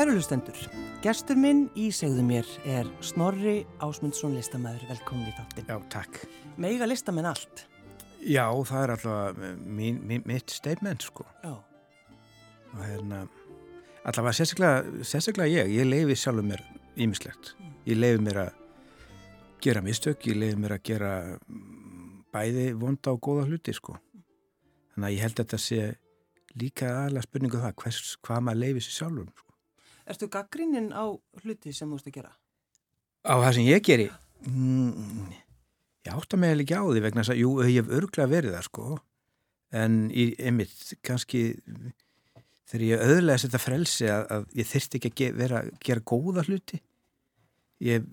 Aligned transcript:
Kærulustendur, 0.00 0.56
gestur 1.04 1.36
minn 1.36 1.66
í 1.76 1.90
segðu 1.92 2.22
mér 2.24 2.46
er 2.64 2.86
Snorri 3.04 3.66
Ásmundsson 3.84 4.32
listamæður, 4.32 4.86
velkomin 4.88 5.26
í 5.28 5.32
þáttin. 5.36 5.66
Já, 5.68 5.74
takk. 5.92 6.22
Meiga 6.56 6.86
listamenn 6.88 7.28
allt? 7.28 7.66
Já, 8.24 8.46
það 8.48 8.84
er 8.86 8.92
alltaf 8.94 9.42
mín, 9.60 9.98
mín, 10.08 10.22
mitt 10.24 10.54
statement, 10.54 11.04
sko. 11.04 11.26
Já. 11.42 11.52
Og 12.70 12.80
hérna, 12.80 13.18
allavega 14.08 14.38
sérstaklega, 14.38 15.02
sérstaklega 15.10 15.52
ég, 15.66 15.74
ég 15.82 15.90
leifi 15.90 16.16
sjálfur 16.22 16.48
mér 16.48 16.64
ímislegt. 16.96 17.52
Ég 17.84 18.00
leifi 18.00 18.24
mér 18.24 18.40
að 18.46 18.64
gera 19.68 19.84
mistök, 19.84 20.24
ég 20.32 20.40
leifi 20.40 20.62
mér 20.64 20.78
að 20.78 20.82
gera 20.94 21.12
mm, 21.34 22.08
bæði 22.32 22.66
vonda 22.80 23.12
og 23.12 23.20
góða 23.28 23.44
hluti, 23.50 23.76
sko. 23.76 23.98
Þannig 24.94 25.10
að 25.10 25.14
ég 25.18 25.28
held 25.28 25.36
að 25.36 25.44
þetta 25.44 25.62
sé 25.66 25.92
líka 26.56 26.96
aðlega 27.02 27.28
spurningu 27.28 27.60
um 27.60 27.68
það, 27.68 27.78
hvers, 27.84 28.02
hvað 28.24 28.44
maður 28.48 28.64
leifi 28.64 28.88
sér 28.88 28.98
sjálfur, 29.02 29.30
sko. 29.36 29.49
Erstu 30.10 30.26
gaggrinninn 30.32 30.90
á 30.90 31.06
hluti 31.44 31.72
sem 31.74 31.90
þú 31.90 32.00
ert 32.00 32.10
að 32.10 32.16
gera? 32.18 32.32
Á 33.22 33.34
það 33.44 33.54
sem 33.56 33.68
ég 33.68 33.86
geri? 33.86 34.08
Mm, 34.48 35.30
ég 36.08 36.12
átta 36.16 36.40
mig 36.40 36.54
eða 36.54 36.64
ekki 36.64 36.80
á 36.80 36.84
því 36.88 37.04
vegna 37.04 37.22
þess 37.22 37.34
að, 37.34 37.40
jú, 37.44 37.54
ég 37.62 37.78
hef 37.78 37.96
örglega 38.00 38.32
verið 38.32 38.56
það, 38.56 38.66
sko. 38.66 38.98
En 39.80 39.96
í, 40.10 40.26
einmitt, 40.42 40.76
kannski 41.06 41.44
þegar 42.70 42.86
ég 42.88 43.04
auðlega 43.06 43.42
þetta 43.44 43.62
frelsi 43.62 44.10
að, 44.10 44.22
að 44.34 44.46
ég 44.58 44.70
þurfti 44.72 44.98
ekki 44.98 45.10
að 45.12 45.18
ge, 45.20 45.32
vera 45.44 45.62
að 45.62 45.72
gera 45.86 46.06
góða 46.12 46.46
hluti. 46.48 46.80
Ég 47.80 48.08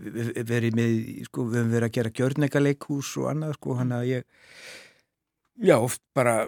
verið 0.48 0.78
með, 0.78 0.98
sko, 1.28 1.48
við 1.50 1.62
hefum 1.64 1.74
verið 1.74 1.90
að 1.90 1.96
gera 1.98 2.18
gjörnegaleikús 2.20 3.16
og 3.24 3.32
annað, 3.34 3.58
sko, 3.58 3.80
hann 3.82 3.96
að 3.98 4.10
ég, 4.14 4.44
já, 5.66 5.80
oft 5.80 6.04
bara 6.16 6.44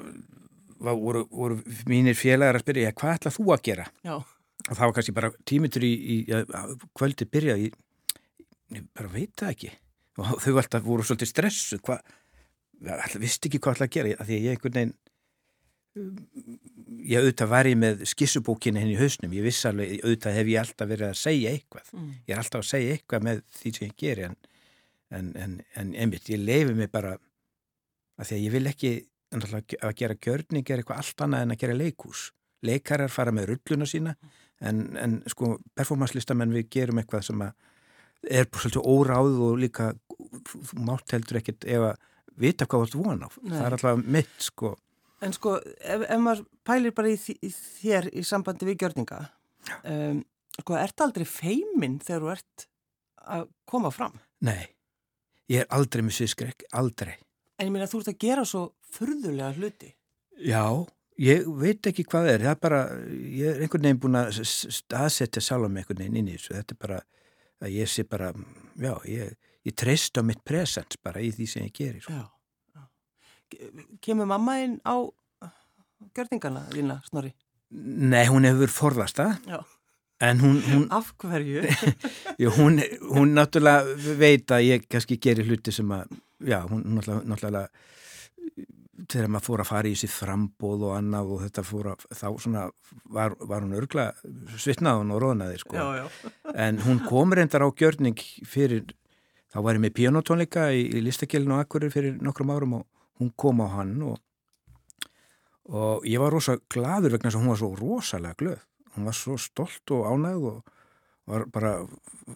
voru, 0.79 1.25
voru 1.33 1.57
mínir 1.89 2.15
félagar 2.15 2.59
að 2.59 2.67
spyrja, 2.67 2.93
hvað 2.95 3.17
ætlað 3.17 3.39
þú 3.39 3.55
að 3.55 3.65
gera? 3.65 3.89
Já 4.05 4.19
það 4.77 4.85
var 4.85 4.95
kannski 4.97 5.15
bara 5.17 5.31
tímitur 5.49 5.85
í, 5.85 5.91
í, 5.93 6.15
í 6.29 6.89
kvöldi 6.97 7.27
byrjaði 7.29 7.69
ég 8.75 8.87
bara 8.95 9.11
veit 9.13 9.33
það 9.39 9.53
ekki. 9.55 9.71
Og 10.19 10.41
þau 10.43 10.55
alltaf 10.59 10.83
voru 10.85 11.05
svolítið 11.07 11.31
stressu 11.31 11.79
hvað, 11.81 12.01
alltaf 12.85 13.21
visti 13.21 13.49
ekki 13.49 13.61
hvað 13.63 13.75
alltaf 13.75 13.87
að 13.87 13.95
gera? 13.95 14.17
Að 14.19 14.29
því 14.29 14.39
að 14.39 14.45
ég 14.45 14.57
einhvern 14.57 14.77
veginn 14.79 14.97
ég 17.09 17.23
auðvitað 17.23 17.49
var 17.51 17.67
ég 17.67 17.79
með 17.79 18.03
skissubókinu 18.07 18.81
henni 18.81 18.93
í 18.93 18.99
hausnum, 18.99 19.33
ég 19.35 19.45
viss 19.47 19.65
alveg 19.67 19.95
auðvitað 20.03 20.37
hef 20.37 20.51
ég 20.51 20.61
alltaf 20.61 20.89
verið 20.91 21.07
að 21.09 21.19
segja 21.19 21.53
eitthvað. 21.55 21.91
Mm. 21.95 22.11
ég 22.27 22.35
er 22.35 22.41
alltaf 22.43 22.61
að 22.61 22.69
segja 22.69 22.95
eitthvað 22.95 23.25
með 23.27 23.41
því 23.57 23.73
sem 23.75 23.87
ég 23.87 23.95
ger 24.03 24.21
en, 24.27 24.35
en, 25.09 25.31
en, 25.43 25.55
en 25.81 25.93
einmitt, 25.95 26.29
ég 26.29 26.43
leifi 26.43 26.75
mig 26.77 26.91
bara 26.93 27.15
að 28.19 28.29
því 28.29 28.37
að 28.37 28.43
ég 28.45 28.55
vil 28.55 28.73
ekki 28.73 28.93
að 29.79 29.95
gera 29.97 30.17
gjörning 30.17 30.69
er 30.69 30.81
eitthvað 30.81 31.01
allt 31.03 31.25
annað 31.25 31.45
en 31.45 31.55
að 31.55 31.61
gera 31.63 31.79
leikús 31.79 32.27
leikarar 32.65 33.11
fara 33.13 33.33
með 33.35 33.53
rulluna 33.53 33.87
sína 33.87 34.15
en, 34.59 34.83
en 34.99 35.17
sko 35.29 35.55
performanslistamenn 35.77 36.53
við 36.55 36.69
gerum 36.75 37.01
eitthvað 37.01 37.25
sem 37.29 37.43
er 37.47 38.47
svolítið 38.51 38.83
óráð 38.83 39.39
og 39.47 39.59
líka 39.61 39.93
mátt 40.75 41.15
heldur 41.15 41.39
ekkert 41.39 41.67
ef 41.67 41.85
að 41.91 42.07
vita 42.39 42.67
hvað 42.67 42.85
þú 42.85 42.87
ert 42.87 42.97
vona 42.99 43.27
á. 43.27 43.29
Nei. 43.43 43.53
Það 43.57 43.65
er 43.65 43.77
alltaf 43.77 44.01
mitt 44.17 44.43
sko. 44.43 44.73
En 45.23 45.35
sko 45.35 45.55
ef, 45.59 46.03
ef 46.07 46.19
maður 46.23 46.43
pælir 46.67 46.95
bara 46.95 47.11
í, 47.11 47.19
í 47.19 47.51
þér 47.51 48.09
í 48.15 48.23
sambandi 48.27 48.67
við 48.67 48.85
gjörninga 48.85 49.21
um, 49.83 50.21
sko 50.55 50.77
ert 50.79 51.03
aldrei 51.03 51.25
feiminn 51.27 51.99
þegar 52.03 52.23
þú 52.23 52.33
ert 52.35 52.67
að 53.29 53.49
koma 53.69 53.91
fram? 53.93 54.15
Nei, 54.45 54.69
ég 55.51 55.65
er 55.65 55.73
aldrei 55.75 56.03
með 56.05 56.19
sviðskrekk, 56.19 56.69
aldrei. 56.79 57.17
En 57.59 57.67
ég 57.67 57.73
meina 57.75 57.89
þú 57.91 58.03
ert 58.03 58.13
að 58.13 58.21
gera 58.23 58.45
svo 58.47 58.63
furðulega 58.95 59.51
hluti. 59.57 59.91
Já, 60.39 60.63
Ég 61.19 61.47
veit 61.59 61.87
ekki 61.89 62.05
hvað 62.07 62.29
er, 62.31 62.43
það 62.45 62.53
er 62.53 62.59
bara, 62.63 62.81
ég 63.11 63.49
er 63.51 63.63
einhvern 63.65 63.87
veginn 63.89 63.99
búin 63.99 64.15
að 64.15 64.37
aðsetja 64.39 65.43
sjálf 65.43 65.67
með 65.67 65.81
einhvern 65.81 66.03
veginn 66.03 66.19
inn 66.21 66.29
í 66.31 66.35
þessu, 66.37 66.53
þetta 66.55 66.75
er 66.75 66.79
bara 66.85 66.99
að 67.59 67.73
ég 67.75 67.91
sé 67.91 68.05
bara, 68.07 68.29
já, 68.79 68.93
ég, 69.11 69.33
ég 69.67 69.75
treyst 69.75 70.15
á 70.15 70.23
mitt 70.23 70.39
presens 70.47 70.99
bara 71.03 71.23
í 71.23 71.33
því 71.35 71.47
sem 71.51 71.65
ég 71.67 71.75
gerir. 71.75 72.07
Já, 72.07 72.23
já. 72.77 72.85
Kemur 74.05 74.29
mamma 74.31 74.55
inn 74.63 74.77
á 74.87 74.95
görningana 76.15 76.63
þína, 76.71 77.01
Snorri? 77.09 77.33
Nei, 77.69 78.23
hún 78.31 78.47
hefur 78.47 78.71
forðast 78.71 79.19
það. 79.19 79.35
Já. 79.49 79.59
En 80.29 80.39
hún... 80.43 80.57
hún 80.67 80.87
Af 80.91 81.13
hverju? 81.19 81.67
hún, 82.57 82.79
hún 83.11 83.35
náttúrulega 83.35 84.15
veit 84.19 84.51
að 84.51 84.65
ég 84.69 84.87
kannski 84.91 85.19
gerir 85.19 85.47
hluti 85.47 85.75
sem 85.75 85.91
að, 85.95 86.15
já, 86.47 86.61
hún 86.67 86.83
náttúrulega, 86.95 87.27
náttúrulega 87.27 87.67
þegar 89.07 89.31
maður 89.31 89.45
fór 89.45 89.63
að 89.63 89.69
fara 89.69 89.89
í 89.89 89.95
þessi 89.95 90.09
frambóð 90.11 90.85
og 90.89 90.93
annað 90.97 91.33
og 91.33 91.41
þetta 91.45 91.63
fór 91.67 91.89
að 91.93 92.05
þá 92.09 92.25
svona 92.43 92.63
var, 93.15 93.35
var 93.39 93.65
hún 93.65 93.75
örgla 93.77 94.05
svitnaðun 94.59 95.13
og 95.15 95.21
róðnaði 95.23 95.59
sko. 95.61 95.75
Já, 95.77 96.01
já. 96.01 96.31
en 96.65 96.81
hún 96.85 97.03
kom 97.05 97.35
reyndar 97.37 97.65
á 97.65 97.69
gjörning 97.69 98.23
fyrir, 98.49 98.95
þá 99.53 99.59
var 99.65 99.77
ég 99.77 99.83
með 99.85 99.95
pianotónleika 99.99 100.69
í, 100.75 100.87
í 100.89 101.03
listakilinu 101.05 101.57
og 101.57 101.63
akkurir 101.65 101.93
fyrir 101.93 102.17
nokkrum 102.23 102.55
árum 102.55 102.79
og 102.81 102.87
hún 103.21 103.31
kom 103.39 103.63
á 103.63 103.67
hann 103.77 103.95
og, 104.07 104.17
og 105.69 106.09
ég 106.09 106.21
var 106.23 106.33
rosa 106.35 106.57
gladur 106.71 107.15
vegna 107.15 107.29
þess 107.29 107.39
að 107.39 107.45
hún 107.45 107.53
var 107.53 107.61
svo 107.61 107.71
rosalega 107.77 108.41
glöð. 108.41 108.65
Hún 108.95 109.07
var 109.07 109.15
svo 109.15 109.37
stolt 109.39 109.95
og 109.95 110.09
ánægð 110.09 110.49
og 110.49 110.75
var 111.29 111.45
bara 111.53 111.75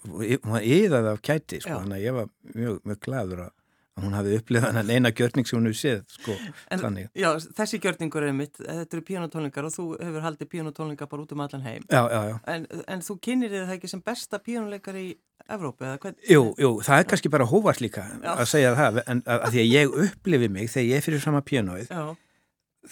hún 0.06 0.54
var 0.54 0.66
yðað 0.66 1.10
af 1.16 1.22
kæti 1.26 1.60
sko, 1.64 1.80
þannig 1.82 1.98
að 1.98 2.06
ég 2.06 2.18
var 2.20 2.32
mjög, 2.54 2.82
mjög 2.86 3.00
gladur 3.08 3.46
að 3.48 3.54
að 3.94 4.06
hún 4.08 4.16
hafi 4.18 4.38
upplifað 4.40 4.78
hann 4.78 4.90
eina 4.90 5.12
gjörning 5.14 5.48
sem 5.48 5.60
hún 5.60 5.70
hefur 5.70 5.80
séð 5.80 6.16
sko, 6.16 6.38
en, 6.74 6.98
Já, 7.18 7.30
þessi 7.60 7.80
gjörningur 7.84 8.26
er 8.26 8.34
mitt, 8.38 8.58
þetta 8.58 8.98
eru 8.98 9.06
píanotónlingar 9.10 9.68
og 9.68 9.76
þú 9.76 9.86
hefur 10.00 10.26
haldið 10.26 10.50
píanotónlingar 10.54 11.10
bara 11.12 11.26
út 11.26 11.36
um 11.36 11.44
allan 11.46 11.66
heim 11.68 11.86
já, 11.86 12.02
já, 12.10 12.22
já. 12.32 12.36
En, 12.56 12.66
en 12.96 13.06
þú 13.06 13.18
kynir 13.28 13.54
þið 13.54 13.68
það 13.68 13.76
ekki 13.78 13.92
sem 13.94 14.04
besta 14.10 14.42
píanoleikar 14.42 14.98
í 14.98 15.08
Evrópu? 15.54 15.90
Jú, 16.30 16.44
jú, 16.58 16.70
það 16.86 17.02
er 17.02 17.08
kannski 17.12 17.32
bara 17.34 17.48
hóvart 17.50 17.84
líka 17.84 18.08
að 18.24 18.46
segja 18.50 18.74
það, 18.80 19.02
en 19.06 19.24
að, 19.28 19.40
að 19.40 19.56
því 19.56 19.64
að 19.64 19.72
ég 19.74 19.98
upplifi 20.08 20.50
mig 20.56 20.72
þegar 20.72 20.90
ég 20.90 21.06
fyrir 21.06 21.24
sama 21.24 21.44
píanóið 21.46 21.94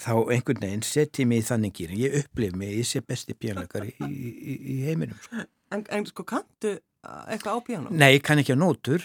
þá 0.02 0.12
einhvern 0.32 0.62
veginn 0.62 0.86
setjum 0.86 1.32
mig 1.32 1.42
í 1.42 1.48
þannig 1.48 1.74
gýrin, 1.76 2.00
ég 2.00 2.14
upplifi 2.22 2.56
mig, 2.56 2.76
ég 2.78 2.88
sé 2.88 3.02
besti 3.04 3.34
píanoleikar 3.36 3.88
í, 3.88 3.92
í, 4.06 4.54
í, 4.56 4.78
heiminum 4.86 5.18
sko. 5.20 5.44
en, 5.74 5.84
en 5.92 6.06
sko 6.08 6.24
kanntu 6.28 6.76
eitthvað 7.02 7.58
á 7.58 7.60
píanó? 7.66 7.92
Nei, 7.92 8.20
kann 8.24 8.40
ekki 8.40 8.54
á 8.54 8.58
nótur 8.58 9.04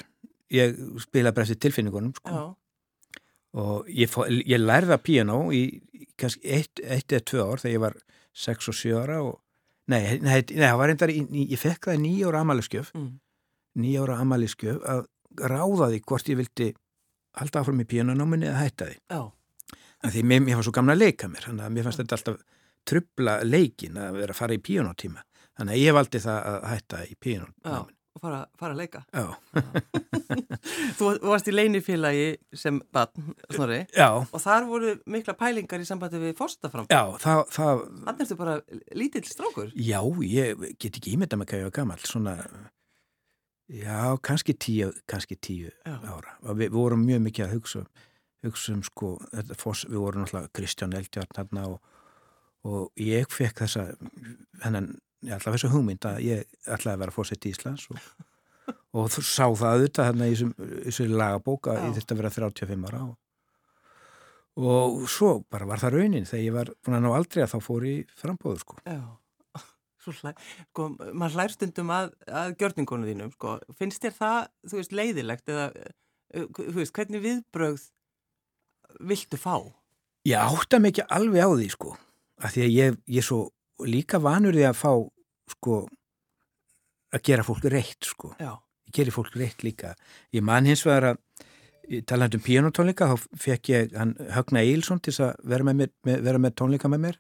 ég 0.54 0.78
spila 1.04 1.34
bara 1.36 1.48
eftir 1.48 1.60
tilfinningunum 1.66 2.14
sko. 2.18 2.44
og 3.58 3.90
ég, 3.90 4.14
ég 4.48 4.62
lærða 4.62 5.00
piano 5.04 5.48
í 5.52 5.82
kannski 6.20 6.54
eitt, 6.58 6.82
eitt 6.84 7.12
eða 7.12 7.28
tvö 7.32 7.46
ár 7.46 7.64
þegar 7.64 7.76
ég 7.76 7.84
var 7.84 7.98
6 8.38 8.72
og 8.72 8.78
7 8.78 8.98
ára 8.98 9.22
og, 9.26 9.40
nei, 9.92 10.02
nei, 10.22 10.42
nei, 10.42 10.66
það 10.66 10.80
var 10.82 10.92
reyndar 10.92 11.14
ég 11.14 11.60
fekk 11.62 11.90
það 11.90 11.98
í 12.00 12.04
nýjára 12.06 12.44
amaliskjöf 12.46 12.92
mm. 12.96 13.10
nýjára 13.84 14.20
amaliskjöf 14.24 14.84
að 14.94 15.06
ráða 15.38 15.92
því 15.92 16.04
hvort 16.10 16.32
ég 16.32 16.40
vildi 16.42 16.70
halda 17.38 17.62
áfram 17.62 17.84
í 17.84 17.90
pianonáminni 17.90 18.50
eða 18.50 18.64
hætta 18.64 18.90
því 18.90 18.98
Já. 19.14 19.22
því 20.08 20.24
mér, 20.32 20.46
mér 20.46 20.60
var 20.60 20.68
svo 20.68 20.76
gamla 20.78 20.96
að 20.98 21.04
leika 21.04 21.30
mér 21.32 21.50
þannig 21.50 21.68
að 21.68 21.76
mér 21.76 21.88
fannst 21.88 22.04
þetta 22.04 22.20
alltaf 22.20 22.40
trubla 22.88 23.38
leikin 23.44 24.00
að 24.00 24.22
vera 24.22 24.34
að 24.34 24.40
fara 24.40 24.58
í 24.58 24.64
pianotíma 24.64 25.24
þannig 25.58 25.76
að 25.76 25.84
ég 25.84 25.98
valdi 25.98 26.24
það 26.24 26.50
að 26.54 26.68
hætta 26.72 27.04
í 27.06 27.16
pianonáminni 27.20 27.97
og 28.18 28.24
fara, 28.24 28.40
fara 28.60 28.76
að 28.76 28.82
leika 28.82 29.04
Já. 29.14 29.28
Þú 30.98 31.12
varst 31.24 31.50
í 31.50 31.54
leinifélagi 31.54 32.28
sem 32.58 32.80
barn, 32.94 33.36
snorri 33.54 33.84
Já. 33.94 34.10
og 34.26 34.42
þar 34.44 34.68
voru 34.70 34.96
mikla 35.10 35.38
pælingar 35.38 35.84
í 35.84 35.88
sambandi 35.88 36.22
við 36.22 36.34
fórstafram 36.40 36.90
Já, 36.92 37.04
það, 37.22 37.44
það 37.54 37.84
Þannig 38.08 38.26
ertu 38.26 38.40
bara 38.42 38.58
lítill 38.98 39.26
strákur 39.30 39.72
Já, 39.76 40.02
ég 40.26 40.66
get 40.82 40.98
ekki 40.98 41.14
ímynda 41.14 41.40
með 41.40 41.52
hvað 41.52 41.64
ég 41.64 41.70
var 41.70 41.78
gammal 41.78 42.02
svona, 42.04 42.36
já, 43.68 44.18
kannski 44.26 44.58
tíu 44.58 44.92
kannski 45.10 45.38
tíu 45.40 45.72
já. 45.72 45.98
ára 46.02 46.38
við, 46.54 46.68
við 46.68 46.78
vorum 46.80 47.06
mjög 47.06 47.26
mikið 47.30 47.48
að 47.48 47.58
hugsa 47.58 47.88
hugsa 48.46 48.76
um 48.76 48.84
sko, 48.86 49.16
fós, 49.58 49.84
við 49.90 50.02
vorum 50.02 50.24
náttúrulega 50.24 50.54
Kristján 50.56 50.96
Eldjarn 50.98 51.62
og, 51.66 51.78
og 52.68 53.02
ég 53.02 53.30
fekk 53.34 53.64
þessa 53.64 53.90
hennan 54.64 54.96
ég 55.26 55.36
ætla 55.38 55.52
að 55.52 55.58
þessu 55.58 55.72
hugmynd 55.74 56.08
að 56.10 56.18
ég 56.26 56.44
ætlaði 56.66 56.96
að 56.96 57.04
vera 57.04 57.16
fórsett 57.16 57.46
í 57.48 57.54
Íslands 57.54 57.88
og, 57.92 58.02
og 58.98 59.14
sá 59.16 59.46
það 59.48 59.72
auðvitað 59.72 60.10
hérna 60.12 60.28
í 60.30 60.36
þessu 60.38 61.08
lagabóka 61.12 61.78
ég 61.80 61.96
þurfti 61.98 62.16
að 62.16 62.22
vera 62.22 62.34
35 62.36 62.90
ára 62.92 63.06
og, 63.06 63.16
og 64.58 65.08
svo 65.12 65.32
bara 65.50 65.68
var 65.70 65.82
það 65.82 65.98
raunin 65.98 66.28
þegar 66.28 66.44
ég 66.46 66.58
var 66.58 66.74
búin 66.82 66.98
að 67.00 67.06
ná 67.06 67.10
aldrei 67.14 67.44
að 67.46 67.54
þá 67.56 67.58
fór 67.68 67.88
í 67.88 67.96
frambóður 68.18 68.64
sko. 68.64 68.78
Já, 68.86 69.02
sko, 70.70 70.88
maður 71.12 71.38
hlærstundum 71.38 71.94
að, 71.94 72.14
að 72.30 72.56
gjörningunum 72.62 73.12
þínum 73.12 73.34
sko, 73.36 73.58
finnst 73.80 74.06
þér 74.06 74.18
það, 74.18 74.40
þú 74.70 74.82
veist, 74.82 74.96
leiðilegt 75.02 75.54
eða, 75.54 75.68
uh, 75.74 76.48
þú 76.58 76.78
veist, 76.80 76.96
hvernig 76.98 77.26
viðbröð 77.26 77.86
viltu 79.12 79.40
fá? 79.42 79.56
Ég 80.28 80.42
átta 80.42 80.82
mikið 80.84 81.14
alveg 81.14 81.46
á 81.46 81.50
því 81.54 81.70
sko, 81.72 81.94
að 82.42 82.56
því 82.56 82.66
að 82.66 82.76
ég, 82.76 82.98
ég 83.18 83.26
svo 83.26 83.42
líka 83.86 84.20
vanur 84.24 84.56
því 84.56 84.66
að 84.70 84.80
fá 84.80 84.92
sko 85.54 85.78
að 87.14 87.24
gera 87.24 87.46
fólk 87.46 87.68
reitt 87.72 88.08
sko. 88.08 88.34
Já. 88.40 88.58
ég 88.88 88.94
gerir 88.96 89.12
fólk 89.12 89.36
reitt 89.36 89.64
líka. 89.64 89.96
Ég 90.32 90.44
man 90.44 90.66
hins 90.66 90.86
vegar 90.86 91.12
að 91.12 92.04
talandum 92.08 92.44
píanotónleika 92.44 93.08
þá 93.12 93.26
fekk 93.40 93.70
ég 93.72 93.96
hann 93.96 94.14
Högna 94.36 94.64
Eilsson 94.64 95.00
til 95.04 95.14
að 95.24 95.36
vera 95.44 95.68
með, 95.68 95.82
mér, 95.82 95.92
með, 96.08 96.22
vera 96.28 96.42
með 96.44 96.56
tónleika 96.60 96.92
með 96.92 97.04
mér. 97.06 97.20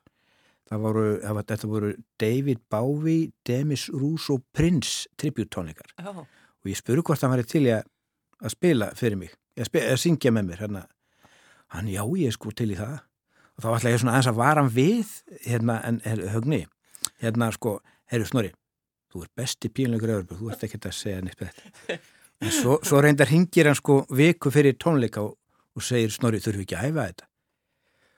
Það 0.67 0.81
voru, 0.83 1.03
það 1.23 1.35
var, 1.37 1.45
þetta 1.47 1.67
voru 1.71 1.89
David 2.19 2.63
Bowie, 2.71 3.31
Demis 3.47 3.85
Rousseau 3.93 4.35
og 4.35 4.43
Prince 4.51 5.07
tributtónleikar 5.15 5.93
Já. 5.95 6.11
og 6.11 6.67
ég 6.67 6.75
spuru 6.75 7.05
hvort 7.07 7.23
hann 7.23 7.31
var 7.31 7.43
til 7.47 7.63
að, 7.71 7.85
að 8.43 8.51
spila 8.51 8.89
fyrir 8.99 9.21
mig, 9.21 9.37
að, 9.55 9.69
spila, 9.69 9.93
að 9.93 10.01
syngja 10.03 10.33
með 10.35 10.49
mér 10.49 10.63
hérna, 10.65 10.81
hann 11.71 11.87
já 11.87 12.01
ég 12.03 12.27
er 12.27 12.35
sko 12.35 12.51
til 12.51 12.67
í 12.75 12.79
það 12.79 12.97
og 13.57 13.63
þá 13.65 13.69
ætla 13.77 13.91
ég 13.95 14.01
svona 14.01 14.13
aðeins 14.17 14.29
að 14.31 14.39
vara 14.41 14.61
hann 14.63 14.73
við 14.75 15.13
hérna, 15.47 15.79
en 15.89 16.01
högni 16.35 16.61
hérna 17.23 17.49
sko, 17.55 17.77
herru 18.11 18.27
Snorri 18.29 18.51
þú 19.13 19.23
er 19.23 19.31
besti 19.39 19.69
pínulegur 19.73 20.11
öðrurbjörn, 20.17 20.41
þú 20.43 20.51
ert 20.53 20.65
ekkert 20.67 20.85
að 20.91 20.97
segja 20.99 21.21
neitt 21.25 21.39
betur 21.41 21.97
en 22.43 22.51
svo, 22.53 22.77
svo 22.85 22.99
reyndar 23.01 23.31
hingir 23.31 23.69
hann 23.71 23.77
sko 23.79 24.01
viku 24.13 24.51
fyrir 24.53 24.75
tónleika 24.77 25.23
og, 25.25 25.33
og 25.77 25.81
segir 25.85 26.11
Snorri 26.13 26.41
þurfu 26.43 26.65
ekki 26.67 26.77
að 26.77 26.91
æfa 26.91 27.07
þetta? 27.09 27.25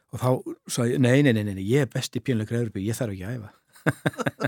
Og 0.10 0.18
þá 0.24 0.30
sagði 0.74 0.96
ég, 0.96 1.02
nei, 1.06 1.20
nei, 1.24 1.34
nei, 1.38 1.44
nei, 1.54 1.64
ég 1.70 1.86
er 1.86 1.92
besti 1.94 2.20
pínulegur 2.26 2.58
öðrurbjörn, 2.64 2.88
ég 2.90 2.98
þarf 2.98 3.14
ekki 3.14 3.28
að 3.30 3.36
æfa. 3.38 3.50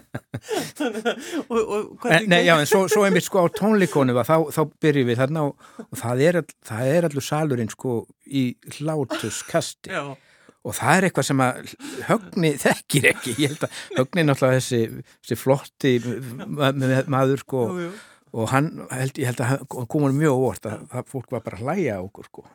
Og, 1.51 1.59
og 1.59 2.05
En, 2.09 2.25
nei, 2.31 2.41
já, 2.47 2.55
en 2.59 2.65
svo, 2.67 2.81
svo 2.91 3.03
einmitt 3.05 3.25
sko 3.27 3.43
á 3.45 3.47
tónleikonum 3.53 4.17
þá, 4.25 4.33
þá 4.53 4.61
byrjum 4.81 5.07
við 5.11 5.19
þarna 5.21 5.43
og, 5.49 5.67
og 5.85 5.99
það, 6.01 6.23
er, 6.27 6.39
all- 6.41 6.55
það 6.71 6.89
er 6.95 7.07
allur 7.07 7.25
salurinn 7.25 7.69
sko 7.71 7.93
í 8.25 8.43
hlátuskasti 8.79 9.93
Já, 9.93 10.01
og 10.61 10.75
það 10.77 10.97
er 10.97 11.07
eitthvað 11.07 11.27
sem 11.27 11.41
að 11.43 11.73
högni 12.07 12.51
þekkir 12.61 13.09
ekki, 13.11 13.33
ég 13.41 13.53
held 13.53 13.65
að 13.65 13.81
högni 13.97 14.23
er 14.23 14.29
náttúrulega 14.29 14.59
þessi, 14.59 15.03
þessi 15.19 15.37
flotti 15.39 15.93
ma 16.45 16.71
ma 16.75 17.03
maður 17.15 17.43
sko. 17.45 17.65
Jú, 17.71 17.87
jú. 17.87 17.91
og 18.31 18.47
hann, 18.53 18.67
held, 18.93 19.17
ég 19.19 19.27
held 19.27 19.41
að 19.43 19.49
hann 19.51 19.87
kom 19.91 20.05
hann 20.05 20.15
mjög 20.15 20.37
óvart 20.37 20.67
að, 20.69 20.83
að 20.95 21.09
fólk 21.11 21.33
var 21.33 21.41
bara 21.43 21.57
að 21.57 21.63
hlæja 21.65 21.97
okkur 22.05 22.29
sko. 22.29 22.45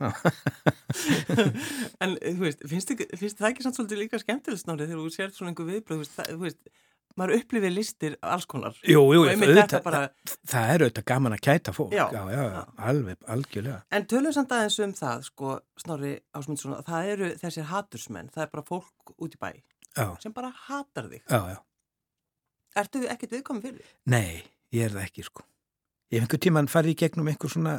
En 2.05 2.15
þú 2.17 2.47
veist, 2.47 2.65
finnst, 2.71 2.95
ekki, 2.95 3.09
finnst 3.19 3.43
það 3.43 3.51
ekki 3.51 3.67
svolítið 3.67 4.03
líka 4.05 4.23
skemmtilegt 4.23 4.63
snárið 4.63 4.93
þegar 4.93 5.03
þú 5.03 5.11
sér 5.19 5.35
svona 5.37 5.53
einhver 5.53 5.69
viðbröð, 5.73 6.07
þú 6.31 6.39
veist, 6.47 6.63
maður 7.17 7.39
upplifir 7.41 7.73
listir 7.73 8.17
alls 8.23 8.45
konar. 8.47 8.75
Jú, 8.85 9.01
jú, 9.15 9.23
auðvitað, 9.27 9.83
bara- 9.85 10.01
það, 10.27 10.37
það 10.53 10.71
er 10.75 10.85
auðvitað 10.87 11.05
gaman 11.11 11.33
að 11.37 11.41
kæta 11.47 11.73
fólk 11.77 11.93
Já. 11.97 12.05
já, 12.13 12.23
já, 12.31 12.65
alveg, 12.91 13.17
algjörlega 13.27 13.83
En 13.91 14.07
tölum 14.07 14.33
samt 14.37 14.53
aðeins 14.53 14.79
um 14.85 14.93
það, 14.93 15.23
sko, 15.31 15.55
Snorri 15.81 16.13
Ásmundsson, 16.37 16.75
að 16.79 16.85
það 16.91 17.11
eru 17.15 17.31
þessir 17.41 17.69
hatursmenn, 17.71 18.29
það 18.35 18.43
er 18.47 18.51
bara 18.53 18.67
fólk 18.69 19.15
út 19.19 19.35
í 19.35 19.41
bæ 19.41 19.51
Já, 19.97 20.11
sem 20.21 20.33
bara 20.37 20.51
hatar 20.67 21.09
þig. 21.09 21.23
já, 21.31 21.41
já 21.55 21.59
Ertu 22.77 23.07
ekkert 23.09 23.33
viðkominn 23.33 23.63
fyrir? 23.65 23.87
Nei, 24.13 24.43
ég 24.77 24.85
er 24.85 24.91
það 24.93 25.07
ekki 25.09 25.23
sko. 25.25 25.43
Ég 26.13 26.21
hef 26.21 26.27
einhver 26.29 26.43
tíman 26.45 26.69
farið 26.69 26.93
í 26.93 26.99
gegnum 27.01 27.31
einhver 27.33 27.49
svona 27.49 27.79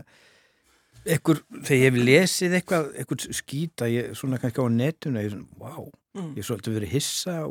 einhver, 1.07 1.44
þegar 1.63 1.78
ég 1.78 1.86
hef 1.86 2.00
lesið 2.07 2.56
eitthvað, 2.57 2.88
einhver 3.00 3.36
skýta 3.38 3.88
ég, 3.94 4.10
svona 4.18 4.40
kannski 4.42 4.60
á 4.60 4.68
netuna, 4.74 5.22
ég 5.22 5.30
er 5.31 5.36
svona, 5.38 5.62
wow 5.62 5.92
Mm. 6.18 6.31
ég 6.33 6.42
er 6.42 6.48
svolítið 6.48 6.74
verið 6.80 6.90
hissa 6.95 7.33
á 7.45 7.48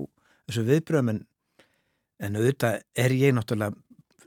þessu 0.51 0.65
viðbröðum 0.67 1.11
en, 2.21 2.37
auðvitað 2.39 2.81
er 2.97 3.15
ég 3.17 3.35
náttúrulega 3.37 3.75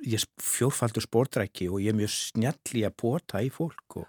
ég 0.07 0.23
fjórfaldur 0.39 1.03
sportræki 1.03 1.67
og 1.69 1.81
ég 1.83 1.91
er 1.93 1.97
mjög 1.99 2.11
snjall 2.13 2.75
í 2.79 2.83
að 2.87 2.95
pota 3.01 3.41
í 3.43 3.49
fólk 3.51 3.97
og, 3.99 4.07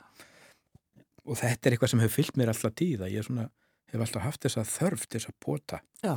og 1.26 1.38
þetta 1.40 1.66
er 1.70 1.74
eitthvað 1.76 1.90
sem 1.94 2.02
hefur 2.04 2.16
fyllt 2.20 2.36
mér 2.38 2.52
alltaf 2.52 2.74
tíð 2.78 3.02
að 3.06 3.14
ég 3.16 3.26
svona, 3.26 3.48
hef 3.90 4.04
alltaf 4.04 4.22
haft 4.28 4.44
þessa 4.46 4.66
þörf 4.70 5.06
til 5.08 5.18
þess 5.20 5.32
að 5.32 5.38
pota 5.46 5.80
Já. 6.04 6.14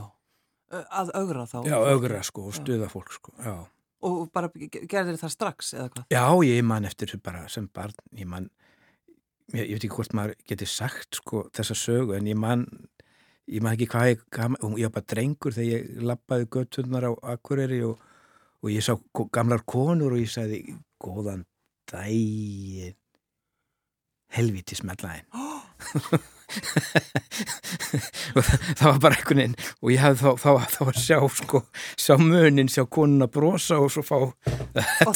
Að 0.73 1.11
augra 1.19 1.43
þá. 1.45 1.57
já, 1.69 1.75
augra 1.77 2.21
sko 2.25 2.47
og 2.49 2.53
Já. 2.55 2.59
stuða 2.63 2.87
fólk 2.89 3.11
sko, 3.13 3.33
já 3.43 3.55
Og 4.03 4.25
bara 4.35 4.49
ge- 4.51 4.81
gerðir 4.91 5.15
það 5.21 5.31
strax 5.31 5.69
eða 5.77 5.89
hvað? 5.93 6.05
Já, 6.11 6.23
ég 6.43 6.63
man 6.67 6.83
eftir 6.85 7.13
bara 7.23 7.45
sem 7.47 7.69
barn, 7.71 7.93
ég 8.19 8.27
man, 8.27 8.49
ég, 9.53 9.63
ég 9.69 9.77
veit 9.77 9.85
ekki 9.85 9.93
hvort 9.95 10.15
maður 10.17 10.33
geti 10.49 10.65
sagt 10.67 11.15
sko 11.21 11.45
þessa 11.55 11.77
sögu 11.77 12.17
en 12.17 12.27
ég 12.27 12.35
man, 12.35 12.65
ég 13.51 13.63
man 13.63 13.75
ekki 13.75 13.87
hvað 13.91 14.09
ég, 14.13 14.23
ég 14.79 14.87
var 14.87 14.95
bara 14.97 15.09
drengur 15.13 15.55
þegar 15.55 15.71
ég 15.73 16.03
lappaði 16.09 16.49
göttunar 16.55 17.09
á 17.09 17.11
Akureyri 17.33 17.81
og, 17.87 17.99
og 18.63 18.71
ég 18.71 18.85
sá 18.85 18.93
gamlar 19.35 19.65
konur 19.67 20.15
og 20.15 20.21
ég 20.23 20.31
sagði, 20.31 20.61
góðan 21.03 21.43
daginn, 21.91 22.95
helviti 24.33 24.77
smellaðin. 24.79 25.27
og 28.33 28.43
það, 28.45 28.61
það 28.77 28.87
var 28.87 28.99
bara 29.03 29.17
einhvern 29.17 29.39
veginn 29.41 29.55
og 29.81 29.91
ég 29.91 30.01
hafði 30.03 30.19
þá, 30.21 30.29
þá, 30.43 30.51
þá 30.73 30.81
að 30.85 30.99
sjá 31.01 31.17
sko, 31.39 31.61
sjá 31.99 32.13
munin, 32.21 32.69
sjá 32.71 32.83
konuna 32.87 33.27
brosa 33.31 33.79
og 33.81 33.91
svo 33.93 34.03
fá 34.05 34.15
Og 34.21 34.33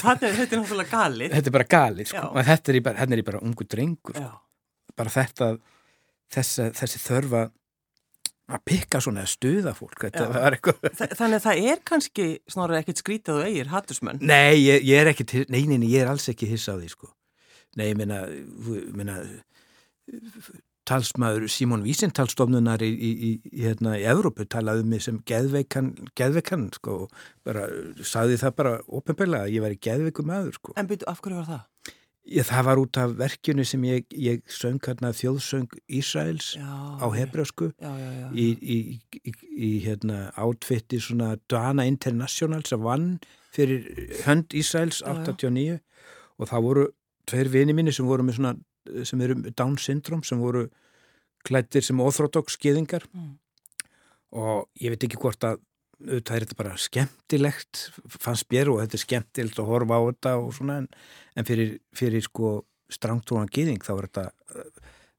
þetta 0.02 0.32
þetta 0.34 0.58
er 0.58 0.62
náttúrulega 0.62 0.92
galið. 0.92 1.36
þetta 1.36 1.52
er 1.52 1.56
bara 1.56 1.70
galið 1.72 2.12
sko. 2.12 2.26
Þetta 2.50 2.74
er 2.74 2.80
ég 2.80 2.86
bara, 2.88 3.22
bara 3.30 3.44
ungu 3.48 3.68
drengur 3.70 4.20
Já. 4.20 4.30
bara 4.98 5.14
þetta 5.14 5.52
þessi, 6.34 6.68
þessi 6.78 7.04
þörfa 7.06 7.44
að 8.48 8.62
pikka 8.70 9.02
svona 9.04 9.26
að 9.26 9.32
stuða 9.34 9.74
fólk 9.76 9.98
þetta 10.06 10.24
Já. 10.24 10.32
var 10.38 10.56
eitthvað 10.56 10.86
Þa- 10.96 11.10
Þannig 11.20 11.40
að 11.42 11.46
það 11.48 11.64
er 11.74 11.82
kannski 11.92 12.28
snorri 12.48 12.78
ekkert 12.80 13.02
skrítið 13.04 13.40
og 13.42 13.48
eigir 13.50 13.72
hatursmenn. 13.74 14.22
nei, 14.22 14.56
ég, 14.64 14.86
ég 14.88 15.02
er 15.04 15.12
ekki, 15.12 15.26
nei, 15.52 15.66
nei, 15.68 15.78
nei, 15.82 15.90
ég 15.92 16.06
er 16.06 16.12
alls 16.14 16.30
ekki 16.32 16.48
hissa 16.48 16.76
á 16.76 16.80
því 16.80 16.90
sko 16.96 17.10
nei, 17.78 17.90
ég 17.92 17.98
meina, 18.00 18.22
meina 18.96 19.18
talsmaður 20.88 21.50
Simon 21.52 21.82
Wiesenthal-stofnunar 21.84 22.80
í, 22.86 22.88
í, 22.88 23.10
í, 23.12 23.32
í, 23.52 23.64
hérna, 23.66 23.98
í 24.00 24.06
Evrópu 24.08 24.46
talaði 24.48 24.86
um 24.86 24.92
mig 24.94 25.02
sem 25.04 25.18
geðveikan, 25.28 25.90
geðveikan 26.16 26.70
sko, 26.78 26.96
bara 27.44 27.66
saði 28.08 28.38
það 28.40 28.54
bara 28.62 28.76
ofinbeglega 28.88 29.50
að 29.50 29.56
ég 29.58 29.66
væri 29.66 29.80
geðveikum 29.84 30.30
maður 30.32 30.56
sko. 30.56 30.76
En 30.80 30.88
byrju, 30.88 31.10
af 31.12 31.20
hverju 31.26 31.42
var 31.42 31.50
það? 31.52 31.92
Ég, 32.28 32.44
það 32.44 32.66
var 32.68 32.80
út 32.82 32.98
af 33.00 33.14
verkjunu 33.16 33.64
sem 33.64 33.84
ég, 33.88 34.06
ég 34.20 34.42
söng 34.52 34.82
hérna 34.84 35.14
þjóðsöng 35.16 35.72
Ísraels 35.88 36.50
Já. 36.58 36.68
á 37.00 37.08
hebrösku 37.16 37.70
Já, 37.80 37.92
já, 37.96 38.10
já. 38.20 38.28
í, 38.36 38.48
í, 38.60 38.78
í, 39.24 39.34
í 39.56 39.70
hérna 39.86 40.18
átfitti 40.36 41.00
svona 41.00 41.38
Dana 41.48 41.86
International 41.88 42.66
sem 42.68 42.84
vann 42.84 43.08
fyrir 43.56 43.88
hönd 44.26 44.52
Ísraels 44.60 45.00
Já, 45.06 45.14
já. 45.16 45.24
89 45.24 45.80
og 46.38 46.52
það 46.52 46.66
voru 46.68 46.86
tveir 47.32 47.50
vini 47.54 47.74
mínir 47.78 47.96
sem 47.96 48.06
voru 48.08 48.28
með 48.28 48.42
svona 48.42 49.06
sem 49.08 49.24
eru 49.24 49.40
Down 49.56 49.78
syndrom 49.80 50.22
sem 50.28 50.40
voru 50.44 50.66
klættir 51.48 51.84
sem 51.84 52.00
orthodox 52.04 52.58
skýðingar 52.60 53.08
Mm. 53.14 53.38
og 54.36 54.68
ég 54.84 54.92
veit 54.92 55.04
ekki 55.08 55.18
hvort 55.22 55.44
að 55.48 55.62
auðvitað 55.98 56.36
er 56.36 56.46
þetta 56.46 56.60
bara 56.60 56.78
skemmtilegt 56.78 57.84
fannst 58.22 58.50
mér 58.54 58.70
og 58.74 58.84
þetta 58.84 58.98
er 59.00 59.04
skemmtilegt 59.06 59.62
að 59.62 59.72
horfa 59.72 59.98
á 59.98 60.02
þetta 60.12 60.34
og 60.42 60.52
svona 60.54 60.82
en, 60.84 60.90
en 61.36 61.48
fyrir, 61.48 61.78
fyrir 61.98 62.26
sko 62.26 62.60
strangtrúan 62.94 63.50
gýðing 63.52 63.82
þá 63.84 63.94
er 63.96 64.08
þetta 64.08 64.28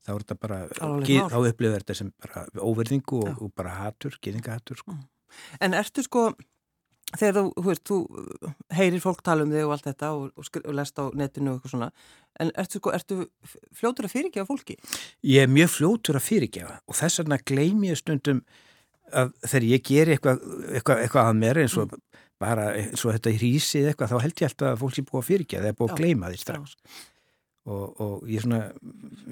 þá 0.09 0.15
er 0.15 0.25
þetta 0.25 0.39
bara, 0.41 0.61
mál. 0.81 1.01
þá 1.05 1.39
upplifir 1.41 1.83
þetta 1.83 1.97
sem 2.01 2.13
bara 2.25 2.45
óverðingu 2.57 3.25
og, 3.25 3.43
og 3.45 3.57
bara 3.59 3.75
hatur, 3.83 4.17
gýðingahatur 4.25 4.81
sko. 4.81 4.95
En 5.61 5.77
ertu 5.77 6.05
sko, 6.05 6.23
þegar 7.13 7.37
þú, 7.37 7.43
þú 7.57 7.65
veist, 7.67 7.85
þú 7.91 7.99
heyrir 8.79 9.05
fólk 9.05 9.21
tala 9.27 9.45
um 9.45 9.53
þig 9.53 9.67
og 9.67 9.75
allt 9.77 9.89
þetta 9.91 10.13
og, 10.17 10.31
og, 10.33 10.49
og 10.63 10.79
lest 10.79 11.03
á 11.03 11.05
netinu 11.21 11.53
og 11.53 11.59
eitthvað 11.59 11.75
svona, 11.75 11.91
en 12.41 12.55
ertu 12.65 12.81
sko, 12.81 12.95
ertu 12.97 13.19
fljótur 13.77 14.09
að 14.09 14.15
fyrirgefa 14.15 14.49
fólki? 14.49 14.79
Ég 15.29 15.45
er 15.45 15.53
mjög 15.53 15.75
fljótur 15.77 16.21
að 16.21 16.29
fyrirgefa 16.31 16.81
og 16.87 16.99
þess 17.03 17.23
vegna 17.23 17.41
gleymi 17.53 17.93
ég 17.93 18.01
stundum 18.01 18.43
að 19.13 19.33
þegar 19.45 19.69
ég 19.69 19.85
geri 19.89 20.17
eitthvað, 20.17 20.43
eitthvað, 20.73 21.03
eitthvað 21.05 21.31
að 21.31 21.39
mér 21.43 21.63
eins 21.65 21.77
og 21.81 21.95
bara 22.39 22.69
eins 22.79 23.05
og 23.05 23.15
þetta 23.17 23.35
hrísið 23.35 23.91
eitthvað 23.91 24.13
þá 24.13 24.25
held 24.25 24.43
ég 24.43 24.51
alltaf 24.51 24.73
að 24.73 24.81
fólk 24.83 24.97
sé 24.97 25.07
búið 25.09 25.21
að 25.23 25.29
fyrirgefa 25.33 25.65
það 25.65 25.73
er 25.73 25.79
búið 25.79 25.89
að 25.89 25.95
Já, 25.95 26.01
gleyma 26.03 26.33
því 26.33 26.41
strax 26.45 26.77
og, 27.69 28.01
og 28.01 28.29
ég 28.31 28.45
svona, 28.45 28.61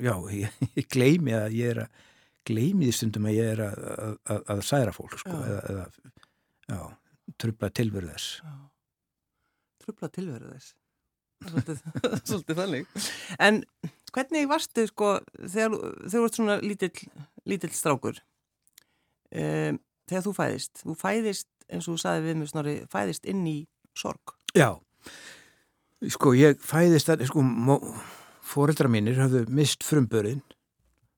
já, 0.02 0.14
ég, 0.35 0.61
ég 0.80 0.88
gleymi 0.92 1.37
að 1.37 1.56
ég 1.56 1.73
er 1.75 1.83
að 1.85 2.04
gleymi 2.47 2.88
því 2.88 2.95
stundum 2.95 3.28
að 3.30 3.38
ég 3.38 3.52
er 3.54 3.62
að, 3.66 3.85
að, 3.92 4.16
að, 4.35 4.42
að 4.54 4.64
særa 4.68 4.95
fólk 4.95 5.18
sko, 5.21 5.35
Já. 5.35 5.47
eða, 5.50 5.87
eða, 6.71 6.83
trubla 7.42 7.71
tilveru 7.75 8.11
þess. 8.12 8.28
Trubla 9.83 10.11
tilveru 10.14 10.52
þess. 10.52 10.75
Svolítið, 12.28 12.61
þannig. 12.61 13.02
En 13.42 13.61
hvernig 14.14 14.49
varstu 14.50 14.87
sko, 14.90 15.16
þegar 15.42 15.76
þú- 16.06 16.23
ert 16.23 16.38
svona 16.38 16.59
lítill, 16.62 16.92
lítill 17.49 17.75
strákur, 17.76 18.23
um, 19.30 19.78
þegar 20.09 20.26
þú 20.26 20.35
fæðist, 20.37 20.83
þú 20.83 20.97
fæðist, 21.00 21.49
eins 21.66 21.88
og 21.88 21.97
þú 21.97 22.02
saði 22.02 22.25
við 22.26 22.38
mig 22.40 22.50
snorri, 22.52 22.76
fæðist 22.92 23.26
inn 23.28 23.42
í 23.50 23.56
sorg. 23.99 24.37
Já, 24.56 24.71
sko 26.12 26.35
ég 26.37 26.61
fæðist 26.62 27.11
að, 27.12 27.26
sko, 27.30 27.45
fóreldra 28.47 28.90
mínir 28.92 29.18
hafðu 29.21 29.45
mist 29.52 29.85
frumbörinn 29.87 30.45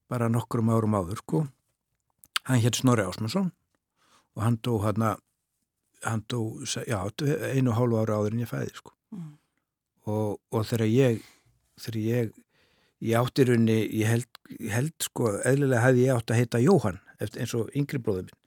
bara 0.09 0.31
nokkrum 0.33 0.71
árum 0.73 0.97
áður, 0.97 1.23
sko. 1.23 1.47
Hann 2.49 2.63
hétt 2.65 2.79
Snorri 2.81 3.05
Ásmundsson 3.05 3.51
og 4.39 4.45
hann 4.45 4.57
dó 4.65 4.79
hann 4.81 5.05
hann 6.03 6.23
dó, 6.31 6.63
já, 6.65 7.01
einu 7.53 7.73
og 7.73 7.77
hálfu 7.77 7.99
ára 7.99 8.19
áður 8.21 8.37
en 8.37 8.45
ég 8.45 8.51
fæði, 8.51 8.75
sko. 8.79 8.95
Mm. 9.13 9.33
Og, 10.09 10.39
og 10.55 10.67
þegar 10.69 10.87
ég, 10.89 11.25
þegar 11.83 11.99
ég, 12.05 12.31
ég 13.05 13.19
átti 13.21 13.45
í 13.45 13.49
rauninni, 13.49 13.79
ég 14.01 14.11
held, 14.11 14.43
ég 14.59 14.75
held, 14.75 14.95
sko, 15.05 15.37
eðlilega 15.47 15.85
hefði 15.87 16.07
ég 16.07 16.17
átt 16.17 16.35
að 16.35 16.41
heita 16.43 16.63
Jóhann, 16.63 17.01
eftir, 17.19 17.45
eins 17.45 17.55
og 17.59 17.71
yngri 17.79 18.03
bróður 18.03 18.29
minn. 18.29 18.43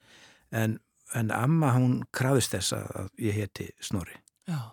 En, 0.52 0.78
en 1.16 1.32
amma, 1.36 1.72
hún 1.78 2.02
krafðist 2.16 2.56
þess 2.58 2.76
að 2.76 3.10
ég 3.24 3.40
heiti 3.40 3.72
Snorri. 3.84 4.20
Já. 4.50 4.72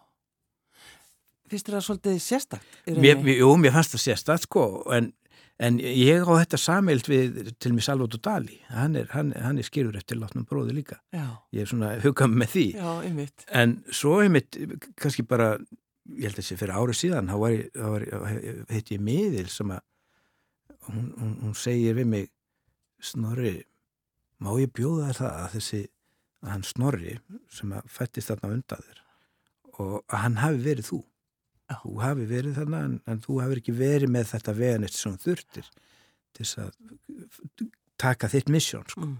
Fyrst 1.49 1.68
er 1.70 1.78
það 1.78 1.87
svolítið 1.87 2.18
sérstakt? 2.23 2.75
Mér, 2.99 3.23
jú, 3.32 3.54
mér 3.61 3.73
fannst 3.76 3.94
það 3.94 4.02
sérstætt 4.02 4.44
sko 4.44 4.64
en, 4.92 5.11
en 5.64 5.78
ég 5.80 6.26
á 6.28 6.32
þetta 6.42 6.61
samilt 6.61 7.08
við 7.08 7.52
til 7.62 7.73
mig 7.76 7.87
Salvatore 7.87 8.20
Dali 8.25 8.58
hann 8.75 8.99
er, 9.00 9.08
hann, 9.14 9.32
hann 9.38 9.61
er 9.61 9.66
skilur 9.66 9.97
eftir 9.99 10.20
látnum 10.20 10.44
bróði 10.49 10.76
líka 10.76 10.99
Já, 11.14 11.40
ég 11.56 11.64
er 11.64 11.70
svona 11.70 11.94
hugað 12.02 12.35
með 12.35 12.52
því 12.54 12.66
já, 12.76 12.90
en 13.62 13.76
svo 13.88 14.18
einmitt 14.25 14.61
kannski 15.00 15.25
bara, 15.28 15.54
ég 16.17 16.29
held 16.29 16.38
að 16.38 16.41
þessi 16.41 16.59
fyrir 16.61 16.79
árið 16.79 17.00
síðan 17.03 17.31
þá 17.33 17.37
heit 18.73 18.93
ég 18.95 19.05
miðil 19.05 19.49
sem 19.53 19.75
að 19.75 19.85
hún, 20.88 21.12
hún, 21.19 21.35
hún 21.45 21.57
segir 21.59 21.99
við 21.99 22.11
mig 22.15 22.31
Snorri, 22.99 23.61
má 24.43 24.50
ég 24.59 24.73
bjóða 24.75 25.12
það 25.15 25.35
að 25.37 25.53
þessi, 25.53 25.83
að 26.43 26.50
hann 26.50 26.65
Snorri 26.67 27.12
sem 27.55 27.75
að 27.77 27.93
fættist 27.95 28.33
þarna 28.33 28.57
undan 28.57 28.83
þér 28.88 29.05
og 29.79 29.95
að 30.00 30.23
hann 30.25 30.41
hafi 30.43 30.65
verið 30.65 30.88
þú 30.88 30.99
þú 31.83 31.95
hafi 32.00 32.27
verið 32.29 32.59
þarna 32.59 32.81
en, 32.87 32.97
en 33.07 33.23
þú 33.25 33.38
hafi 33.43 33.61
ekki 33.61 33.75
verið 33.77 34.12
með 34.12 34.33
þetta 34.33 34.55
veganist 34.57 34.99
sem 34.99 35.17
þurftir 35.21 35.69
til 35.69 36.45
þess 36.45 36.61
að 36.62 37.69
taka 38.00 38.31
þitt 38.33 38.53
misjón 38.53 38.87
sko. 38.88 39.05
Mm. 39.05 39.17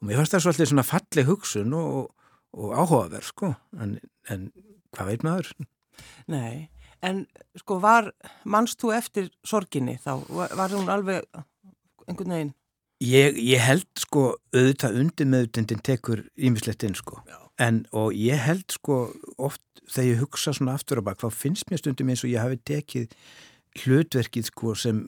og 0.00 0.08
mér 0.08 0.20
fannst 0.20 0.34
það 0.34 0.44
svolítið 0.46 0.70
svona 0.72 0.86
falleg 0.88 1.28
hugsun 1.28 1.76
og, 1.78 2.12
og 2.56 2.74
áhugaverð 2.74 3.28
sko. 3.30 3.52
en, 3.78 3.98
en 4.32 4.48
hvað 4.96 5.12
veit 5.12 5.26
maður? 5.26 5.52
Nei, 6.26 6.68
en 7.02 7.26
sko 7.56 7.78
var, 7.80 8.12
mannst 8.44 8.80
þú 8.82 8.92
eftir 8.96 9.30
sorginni 9.44 9.98
þá? 10.02 10.24
Var, 10.28 10.56
var 10.56 10.70
hún 10.76 10.88
alveg 10.92 11.24
einhvern 12.08 12.34
veginn? 12.34 12.54
Ég, 13.00 13.36
ég 13.38 13.62
held 13.62 13.86
sko 13.94 14.32
auðvitað 14.54 14.96
undir 14.98 15.26
meðutendin 15.30 15.82
tekur 15.86 16.24
ímislegt 16.36 16.82
inn 16.82 16.96
sko 16.98 17.20
Já. 17.28 17.38
en 17.62 17.84
og 17.92 18.12
ég 18.18 18.40
held 18.42 18.66
sko 18.74 19.12
oft 19.38 19.62
þegar 19.88 20.08
ég 20.10 20.18
hugsa 20.24 20.52
svona 20.52 20.74
aftur 20.74 20.98
á 20.98 21.06
bak 21.06 21.20
þá 21.22 21.30
finnst 21.30 21.70
mér 21.70 21.78
stundum 21.78 22.10
eins 22.10 22.24
og 22.26 22.32
ég 22.32 22.42
hafi 22.42 22.58
tekið 22.66 23.14
hlutverkið 23.84 24.48
sko 24.50 24.74
sem 24.74 25.04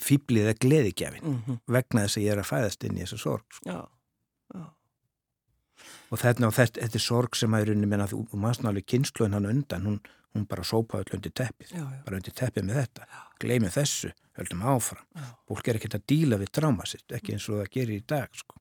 fýblið 0.00 0.48
eða 0.48 0.58
gleðigjafin 0.64 1.22
Mm 1.22 1.42
-hmm. 1.46 1.58
vegna 1.68 2.02
þess 2.06 2.16
að 2.16 2.22
ég 2.24 2.32
er 2.32 2.38
að 2.40 2.50
fæðast 2.50 2.84
inn 2.84 2.96
í 2.96 3.02
þessu 3.04 3.18
sorg 3.18 3.44
sko. 3.52 3.70
Já, 3.70 3.80
já, 4.54 4.64
og 6.10 6.18
þetta, 6.18 6.50
þetta, 6.50 6.80
þetta 6.80 6.98
er 6.98 7.04
sorg 7.04 7.36
sem 7.36 7.54
að 7.54 7.62
í 7.62 7.68
rauninni 7.68 7.86
menna 7.86 8.06
þú 8.06 8.26
mannsnáli 8.32 8.82
kynsluðin 8.82 9.32
hann 9.36 9.46
undan 9.46 9.86
hún, 9.86 10.00
hún 10.34 10.46
bara 10.50 10.64
sópaði 10.66 11.04
öll 11.08 11.16
undir 11.18 11.32
teppið 11.38 11.72
já, 11.76 11.80
já. 11.84 12.02
bara 12.06 12.18
undir 12.20 12.34
teppið 12.34 12.66
með 12.68 12.78
þetta 12.82 13.06
gleymið 13.44 13.74
þessu, 13.76 14.10
höldum 14.38 14.62
áfram 14.72 15.06
Já. 15.14 15.24
fólk 15.50 15.68
er 15.70 15.78
ekkert 15.78 15.96
að 15.98 16.04
díla 16.10 16.38
við 16.40 16.52
tráma 16.58 16.86
sitt 16.90 17.12
ekki 17.14 17.34
eins 17.36 17.48
og 17.52 17.60
það 17.62 17.72
gerir 17.76 17.96
í 18.00 18.04
dag 18.14 18.34
sko. 18.38 18.58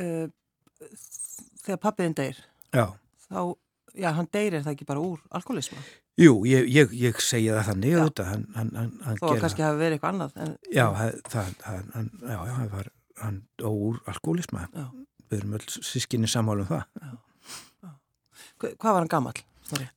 Uh, 0.00 0.28
þegar 1.64 1.80
pappiðin 1.82 2.14
deyr, 2.18 2.38
Já, 2.72 2.84
þá, 3.26 3.40
já, 3.98 4.10
hann 4.16 4.28
deyr 4.32 4.54
er 4.60 4.62
það 4.64 4.76
ekki 4.76 4.86
bara 4.88 5.02
úr 5.02 5.18
alkoholisma? 5.34 5.82
jú, 6.20 6.36
ég, 6.48 6.66
ég, 6.70 6.92
ég 7.00 7.18
segi 7.24 7.50
það 7.50 7.68
þannig 7.72 7.96
auðvitað, 7.98 8.30
hann, 8.30 8.46
hann, 8.56 8.70
hann, 8.78 8.92
hann 9.06 9.18
Þó 9.20 9.26
að 9.32 9.40
kannski 9.44 9.64
hafi 9.66 9.80
verið 9.80 9.96
eitthvað 9.98 10.14
annað. 10.14 10.34
En, 10.44 10.54
Já, 10.74 10.84
það, 10.96 11.20
það, 11.34 11.50
það, 11.64 11.84
hann, 11.96 12.10
já, 12.30 12.38
hann 12.54 12.70
var 12.74 12.90
hann 13.20 13.38
dó 13.60 13.68
úr 13.74 13.98
alkoholisma 14.10 14.66
við 15.30 15.38
erum 15.42 15.56
öll 15.58 15.66
sískinni 15.90 16.30
sammála 16.30 16.64
um 16.64 16.70
það 16.70 16.84
Hva- 18.60 18.74
Hvað 18.76 18.92
var 18.94 19.00
hann 19.04 19.10
gamall? 19.12 19.40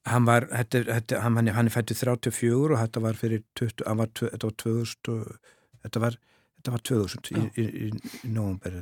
Hann 0.05 0.25
var, 0.27 0.45
þetta, 0.51 0.83
þetta, 0.89 1.21
hann, 1.23 1.35
hann 1.39 1.47
er- 1.51 1.55
hann 1.57 1.69
fættið 1.73 2.01
34 2.03 2.73
og 2.73 2.79
þetta 2.81 3.01
var 3.01 3.13
fyrir 3.19 3.43
20, 3.59 3.85
hann 3.87 3.97
var, 4.01 4.11
þetta 4.19 4.49
var 4.49 4.55
2000 4.63 5.11
og, 5.13 5.53
þetta 5.85 5.99
var, 6.05 6.17
þetta 6.59 6.71
var 6.75 6.83
2000 6.91 7.31
í, 7.33 7.43
í, 7.57 7.65
í, 7.87 7.89
í 8.27 8.33
nómber 8.33 8.81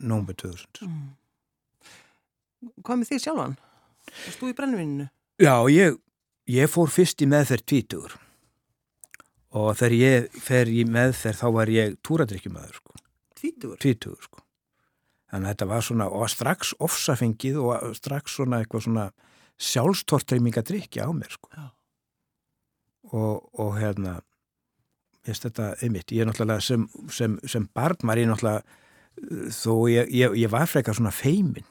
nómber 0.00 0.34
2000 0.34 0.84
Mm. 0.88 1.08
Hvað 2.82 2.96
með 2.98 3.08
því 3.12 3.18
sjálfan? 3.22 3.52
Þú 4.38 4.48
í 4.50 4.54
brennivinninu? 4.58 5.04
Já, 5.38 5.52
ég, 5.70 5.98
ég 6.50 6.70
fór 6.72 6.90
fyrst 6.90 7.22
í 7.22 7.28
meðferð 7.30 7.62
tvítugur 7.70 8.16
og 9.58 9.70
þegar 9.78 9.94
ég 9.96 10.40
fer 10.42 10.66
í 10.72 10.82
meðferð 10.88 11.38
þá 11.40 11.46
var 11.54 11.70
ég 11.72 11.94
túradrykkjumæður 12.04 12.74
sko, 12.80 12.96
Tvítugur? 13.38 13.78
tvítugur 13.80 14.26
sko 14.26 14.42
þannig 15.30 15.44
að 15.46 15.52
þetta 15.54 15.68
var 15.70 15.84
svona, 15.86 16.08
og 16.10 16.28
strax 16.32 16.74
ofsafengið 16.82 17.56
og 17.62 17.94
strax 17.96 18.34
svona 18.38 18.62
eitthvað 18.64 18.84
svona 18.88 19.06
sjálfstortreimingadrykja 19.58 21.06
á 21.06 21.10
mér 21.14 21.34
sko. 21.34 21.50
Og, 23.08 23.48
og 23.58 23.78
hérna 23.78 24.18
veist 25.28 25.44
þetta 25.44 25.72
einmitt, 25.84 26.12
ég 26.14 26.22
er 26.22 26.28
náttúrulega 26.28 26.64
sem, 26.64 26.84
sem, 27.12 27.36
sem 27.48 27.66
barn 27.76 28.06
var 28.08 28.20
ég 28.20 28.28
náttúrulega 28.30 28.62
uh, 28.62 29.48
þó 29.54 29.72
ég, 29.92 30.12
ég, 30.14 30.36
ég 30.44 30.52
var 30.52 30.68
frekar 30.70 30.96
svona 30.96 31.12
feimin 31.14 31.66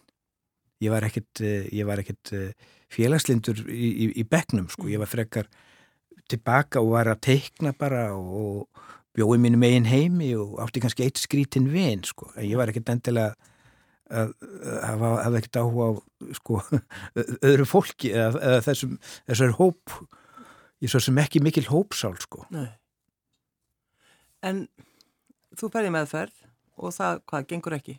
ég 0.83 0.93
var 0.93 1.07
ekkit, 1.07 1.41
uh, 1.41 1.69
ég 1.73 1.87
var 1.87 2.01
ekkit 2.03 2.33
uh, 2.37 2.73
félagslindur 2.93 3.63
í, 3.65 3.89
í, 3.89 4.09
í 4.21 4.27
bekknum 4.27 4.69
sko, 4.71 4.89
ég 4.91 5.01
var 5.01 5.09
frekar 5.11 5.49
tilbaka 6.27 6.83
og 6.83 6.93
var 6.97 7.11
að 7.11 7.23
teikna 7.29 7.73
bara 7.77 8.09
og 8.15 8.67
bjóði 9.17 9.41
mínu 9.43 9.59
megin 9.61 9.87
heimi 9.89 10.33
og 10.37 10.57
átti 10.61 10.83
kannski 10.83 11.07
eitt 11.07 11.21
skrítin 11.21 11.69
vin 11.71 12.03
sko, 12.05 12.29
en 12.35 12.45
ég 12.45 12.59
var 12.59 12.69
ekkit 12.71 12.91
endilega 12.93 13.33
að 14.07 14.33
hafa 14.83 15.37
ekkert 15.39 15.59
áhuga 15.61 15.87
á 15.89 15.93
sko, 16.37 16.61
öðru 17.47 17.67
fólki 17.67 18.13
eða, 18.13 18.39
eða 18.39 18.63
þessum, 18.67 18.97
þessar 19.27 19.55
hóp 19.59 19.95
ég 20.83 20.91
svo 20.91 21.01
sem 21.03 21.17
ekki 21.21 21.41
mikil 21.43 21.65
hópsál 21.69 22.15
sko. 22.21 22.45
Nei. 22.53 22.69
En 24.45 24.67
þú 25.57 25.71
ferði 25.73 25.93
meðferð 25.95 26.43
og 26.77 26.93
það, 26.93 27.21
hvað, 27.29 27.45
gengur 27.49 27.75
ekki? 27.77 27.95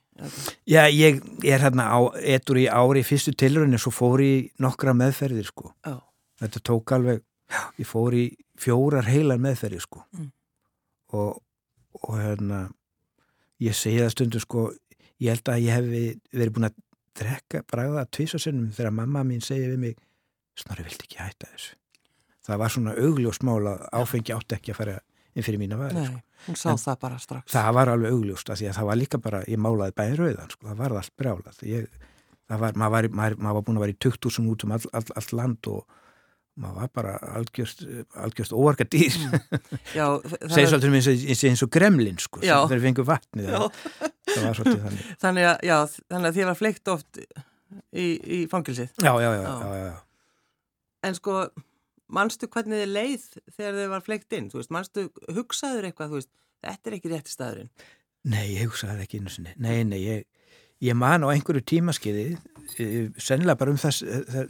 Já, 0.69 0.85
ég 0.87 1.19
er 1.47 1.65
hérna 1.65 1.89
á 1.91 1.99
etur 2.23 2.61
í 2.61 2.69
ári 2.71 3.03
í 3.03 3.07
fyrstu 3.07 3.35
tilrunni 3.39 3.81
svo 3.81 3.93
fór 3.95 4.23
í 4.23 4.33
nokkra 4.63 4.95
meðferðir 4.97 5.49
sko. 5.51 5.73
Já. 5.87 5.99
Þetta 6.39 6.63
tók 6.71 6.95
alveg, 6.95 7.25
ég 7.81 7.89
fór 7.89 8.15
í 8.15 8.27
fjórar 8.59 9.09
heilar 9.11 9.41
meðferðir 9.43 9.83
sko. 9.83 10.05
Mm. 10.15 10.31
Og, 11.19 11.41
og 11.99 12.19
hérna, 12.21 12.69
ég 13.65 13.75
segi 13.75 14.05
það 14.05 14.15
stundu 14.15 14.43
sko, 14.45 14.69
ég 15.21 15.33
held 15.35 15.51
að 15.53 15.65
ég 15.65 15.75
hef 15.79 15.89
verið 16.39 16.55
búin 16.57 16.69
að 16.71 16.77
drekka 17.19 17.63
bræða 17.67 18.05
tvísasinnum 18.15 18.71
þegar 18.77 18.95
mamma 18.95 19.25
mín 19.27 19.43
segi 19.43 19.67
við 19.73 19.79
mig, 19.89 19.97
Snorri, 20.59 20.85
viltu 20.87 21.07
ekki 21.07 21.19
hætta 21.23 21.47
þessu? 21.53 21.75
Það 22.49 22.59
var 22.63 22.73
svona 22.75 22.95
augljóst 22.99 23.43
mál 23.47 23.61
að 23.69 23.83
áfengi 23.93 24.33
átti 24.35 24.57
ekki 24.57 24.73
að 24.73 24.79
fara 24.81 24.95
inn 25.37 25.45
fyrir 25.47 25.61
mína 25.61 25.77
væri. 25.79 25.95
Nei, 26.01 26.23
hún 26.47 26.57
sá 26.57 26.71
En- 26.73 26.81
það 26.81 26.97
bara 27.05 27.19
strax. 27.23 27.53
Það 27.53 27.75
var 27.77 27.91
alveg 27.93 28.15
augljóst 28.17 28.49
að 28.51 28.57
því 28.63 28.69
að 28.71 28.79
það 28.79 28.89
var 28.89 28.97
líka 29.03 29.21
bara, 29.23 29.43
ég 29.47 29.59
málaði 29.61 29.95
bæði 30.01 30.17
rauðan, 30.23 30.51
sko, 30.55 30.67
það 30.71 30.81
var 30.81 30.95
allt 31.03 31.13
brjálað. 31.21 31.61
Ég, 31.69 31.87
það 32.49 32.59
var, 32.65 32.73
maður 32.81 32.91
var, 32.97 33.09
maður, 33.21 33.37
maður 33.45 33.59
var 33.59 33.67
búin 33.69 33.79
að 33.79 33.85
vera 33.87 33.95
í 33.95 34.01
20.000 34.09 34.51
út 34.55 34.65
um 34.65 34.73
all, 34.79 34.87
all, 34.99 35.05
allt 35.21 35.33
land 35.37 35.71
og 35.75 35.85
maður 36.59 36.75
var 36.81 36.89
bara 36.99 37.13
algjörst, 37.39 37.85
algjörst 38.19 38.57
óarka 38.57 38.89
dýr. 38.91 39.15
Það- 39.93 40.25
Segir 40.49 40.73
svolítið 40.73 41.51
eins 41.53 41.63
og, 41.63 41.71
gremlin, 41.71 42.19
sko, 42.19 42.41
Já. 42.43 42.57
sem 42.67 42.73
þeir 42.75 42.87
fengu 42.89 43.05
vatnið. 43.07 43.53
Þannig. 44.35 45.05
Þannig 45.23 45.47
að, 45.51 45.63
já, 45.69 45.77
þannig 46.13 46.29
að 46.31 46.37
þið 46.39 46.49
var 46.51 46.59
fleikt 46.59 46.91
oft 46.93 47.21
í, 47.23 48.05
í 48.05 48.39
fangilsið. 48.53 48.93
Já, 49.05 49.13
já, 49.23 49.31
já, 49.37 49.43
Já. 49.49 49.73
já. 49.83 49.97
En 51.09 51.15
sko, 51.19 51.37
manstu 52.19 52.49
hvernig 52.51 52.83
þið 52.83 52.93
leið 52.97 53.27
þegar 53.57 53.77
þið 53.79 53.91
var 53.95 54.05
fleikt 54.07 54.35
inn? 54.39 54.49
Þú 54.53 54.61
veist, 54.63 54.73
manstu, 54.75 55.07
hugsaður 55.37 55.89
eitthvað, 55.91 56.11
þú 56.15 56.21
veist, 56.21 56.31
þetta 56.67 56.91
er 56.91 56.97
ekki 56.99 57.13
rétti 57.13 57.35
staðurinn. 57.35 57.71
Nei, 58.29 58.45
ég 58.57 58.67
hugsaði 58.67 59.05
ekki 59.07 59.21
einu 59.23 59.31
sinni. 59.33 59.53
Nei, 59.63 59.83
nei, 59.87 59.99
ég, 60.03 60.25
ég 60.85 60.97
man 60.99 61.23
á 61.25 61.31
einhverju 61.31 61.63
tímaskiði, 61.71 62.25
eh, 62.83 62.97
sennilega 63.23 63.61
bara 63.61 63.73
um 63.75 63.79
þess, 63.81 64.03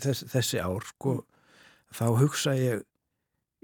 þess, 0.02 0.24
þessi 0.32 0.62
ár, 0.64 0.86
sko, 0.94 1.18
þá 1.98 2.04
hugsaði 2.22 2.64
ég, 2.70 2.86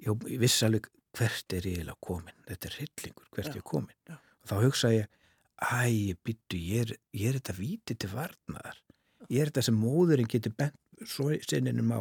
ég, 0.04 0.28
vissi 0.44 0.66
alveg 0.68 0.90
hvert 1.14 1.54
er 1.56 1.66
ég 1.70 1.78
eiginlega 1.80 2.00
komin. 2.04 2.36
Þetta 2.50 2.68
er 2.70 2.76
hryllingur, 2.80 3.26
hvert 3.32 3.48
Já, 3.48 3.54
ég 3.56 3.62
er 3.64 3.68
komin. 3.72 3.96
já. 4.10 4.16
Þá 4.50 4.54
hugsaði 4.66 5.00
ég, 5.00 5.10
æ, 5.64 6.14
byttu, 6.24 6.58
ég 6.58 6.94
ég 7.12 7.28
er 7.30 7.38
þetta 7.38 7.54
víti 7.58 7.96
til 7.96 8.10
varnaðar. 8.12 8.80
Ég 9.30 9.40
er 9.40 9.50
þetta 9.50 9.64
sem 9.68 9.78
móðurinn 9.80 10.28
getur 10.30 10.52
bent 10.56 10.76
svo 11.08 11.30
sinninum 11.42 11.92
á, 11.96 12.00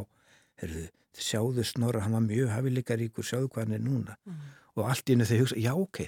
herruðu, 0.62 0.89
sjáðu 1.13 1.63
snorra, 1.65 2.03
hann 2.03 2.17
var 2.17 2.25
mjög 2.25 2.51
hafileikaríkur, 2.53 3.25
sjáðu 3.25 3.50
hvað 3.53 3.65
hann 3.65 3.77
er 3.77 3.86
núna. 3.86 4.17
Og 4.75 4.89
allt 4.89 5.10
í 5.10 5.15
hennu 5.15 5.29
ég 5.29 5.43
hugsa, 5.43 5.60
já 5.62 5.74
ok 5.77 6.05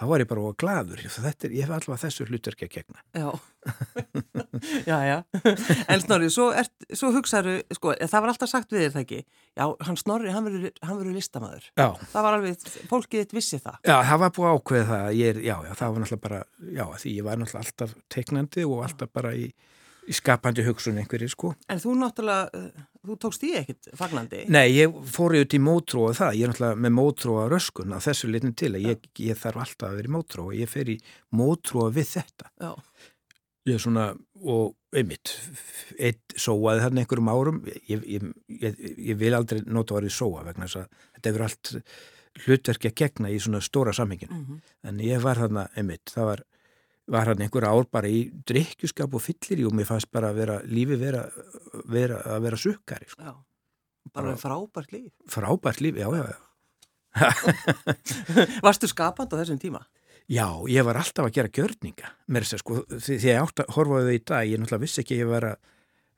þá 0.00 0.04
var 0.08 0.22
ég 0.24 0.28
bara 0.30 0.44
og 0.48 0.56
gladur 0.60 1.02
þetta 1.04 1.46
er, 1.48 1.54
ég 1.58 1.66
hef 1.66 1.74
allavega 1.76 2.02
þessu 2.06 2.26
hlutverki 2.30 2.66
að 2.66 2.74
gegna 2.78 3.02
Já, 3.20 3.28
já, 4.90 4.98
já. 5.04 5.16
En 5.92 6.00
Snorri, 6.00 6.30
svo, 6.32 6.46
svo 6.96 7.10
hugsaðu, 7.14 7.58
sko, 7.76 7.92
það 8.00 8.22
var 8.24 8.32
alltaf 8.32 8.50
sagt 8.50 8.72
við 8.72 8.86
þér 8.86 8.94
það 8.94 9.02
ekki. 9.04 9.18
Já, 9.60 9.64
hann 9.86 9.98
Snorri, 10.00 10.30
hann 10.32 10.46
verður, 10.48 11.10
listamæður. 11.16 11.66
já, 11.76 11.86
Það 12.14 12.26
var 12.26 12.38
alveg, 12.38 12.64
fólkið 12.90 13.24
þitt 13.24 13.34
vissi 13.36 13.60
það. 13.60 13.76
já, 13.84 13.96
það 14.08 14.22
var 14.24 14.32
búið 14.38 14.48
að 14.50 14.60
ákveða 14.60 14.88
það 14.90 15.04
að 15.10 15.18
ég 15.20 15.34
er, 15.34 15.42
já, 15.44 15.54
já, 15.68 15.72
það 15.82 15.92
var 15.92 16.04
náttúrulega 16.04 16.24
bara 16.28 16.40
já, 16.80 16.84
því 17.04 17.14
ég 17.18 17.28
var 17.28 17.42
náttúrulega 17.42 17.66
alltaf 17.66 17.94
teiknandi 18.16 18.64
og 18.70 18.82
alltaf 18.88 19.12
bara 19.20 19.34
í, 19.36 19.46
í 20.10 20.16
skapandi 20.16 20.64
hugsun 20.66 20.98
einhverjir, 21.00 21.30
sko. 21.30 21.52
En 21.70 21.80
þú 21.82 21.94
náttúrulega, 22.00 22.50
uh, 22.58 22.88
þú 23.06 23.16
tókst 23.22 23.46
í 23.46 23.52
ekkit 23.60 23.92
fagnandi. 23.98 24.42
Nei, 24.50 24.66
ég 24.74 24.98
fór 25.14 25.36
ég 25.38 25.46
út 25.46 25.56
í 25.56 25.62
mótróa 25.62 26.16
það, 26.18 26.40
ég 26.40 26.48
er 26.48 26.52
náttúrulega 26.52 26.82
með 26.86 26.96
mótróa 26.98 27.46
röskun 27.52 27.96
að 27.96 28.04
þessu 28.08 28.32
litin 28.32 28.56
til 28.58 28.74
að 28.74 28.90
ég, 28.90 29.08
ég 29.30 29.40
þarf 29.40 29.64
alltaf 29.64 29.88
að 29.90 30.00
vera 30.00 30.12
í 30.12 30.16
mótróa, 30.16 30.58
ég 30.58 30.72
fer 30.72 30.92
í 30.92 30.98
mótróa 31.38 31.88
við 31.94 32.12
þetta. 32.18 32.50
Já, 32.60 32.72
Ég 33.68 33.76
er 33.76 33.82
svona, 33.82 34.06
og 34.40 34.96
einmitt, 34.96 35.34
eitt 36.00 36.32
sóaði 36.40 36.80
þarna 36.80 37.02
einhverjum 37.02 37.28
árum, 37.28 37.58
ég, 37.68 38.06
ég, 38.08 38.22
ég, 38.62 38.78
ég 39.10 39.18
vil 39.20 39.34
aldrei 39.36 39.60
nota 39.68 39.98
orðið 39.98 40.14
sóa 40.16 40.46
vegna 40.46 40.64
þess 40.64 40.80
að 40.80 41.02
þetta 41.18 41.30
hefur 41.30 41.44
allt 41.44 41.72
hlutverki 42.46 42.88
að 42.88 42.96
gegna 43.02 43.32
í 43.34 43.36
svona 43.42 43.60
stóra 43.60 43.92
samhenginu. 43.92 44.32
Mm 44.32 44.46
-hmm. 44.46 44.62
En 44.88 45.02
ég 45.04 45.20
var 45.20 45.42
þarna, 45.42 45.66
einmitt, 45.76 46.08
það 46.14 46.30
var, 46.30 46.42
var 47.10 47.30
hann 47.30 47.42
einhver 47.44 47.66
ár 47.68 47.86
bara 47.90 48.10
í 48.10 48.26
drikkjuskap 48.46 49.14
og 49.16 49.24
fyllir 49.24 49.66
og 49.68 49.76
mér 49.76 49.88
fannst 49.88 50.10
bara 50.14 50.30
að 50.30 50.42
vera, 50.42 50.58
lífi 50.70 50.98
vera, 51.00 51.24
vera 51.90 52.20
að 52.34 52.44
vera 52.46 52.60
sukkari. 52.60 53.08
Sko. 53.10 53.24
Já, 53.26 53.34
bara 54.14 54.36
frábært 54.40 54.94
líf. 54.94 55.10
Frábært 55.30 55.82
líf, 55.84 55.98
já, 56.00 56.08
já, 56.14 56.28
já. 56.30 56.38
Varstu 58.66 58.86
skapand 58.90 59.34
á 59.34 59.40
þessum 59.40 59.58
tíma? 59.62 59.82
Já, 60.30 60.46
ég 60.70 60.86
var 60.86 61.00
alltaf 61.00 61.26
að 61.26 61.34
gera 61.40 61.50
gjörninga, 61.50 62.12
mér 62.30 62.46
sé 62.46 62.60
sko, 62.60 62.84
því 62.86 63.18
ég 63.26 63.40
átt 63.40 63.64
að 63.64 63.74
horfa 63.74 63.98
á 63.98 64.06
þau 64.06 64.14
í 64.14 64.22
dag, 64.22 64.46
ég 64.46 64.60
náttúrulega 64.62 64.84
vissi 64.84 65.02
ekki 65.02 65.16
að 65.16 65.22
ég 65.24 65.30
var 65.32 65.48
að 65.50 65.70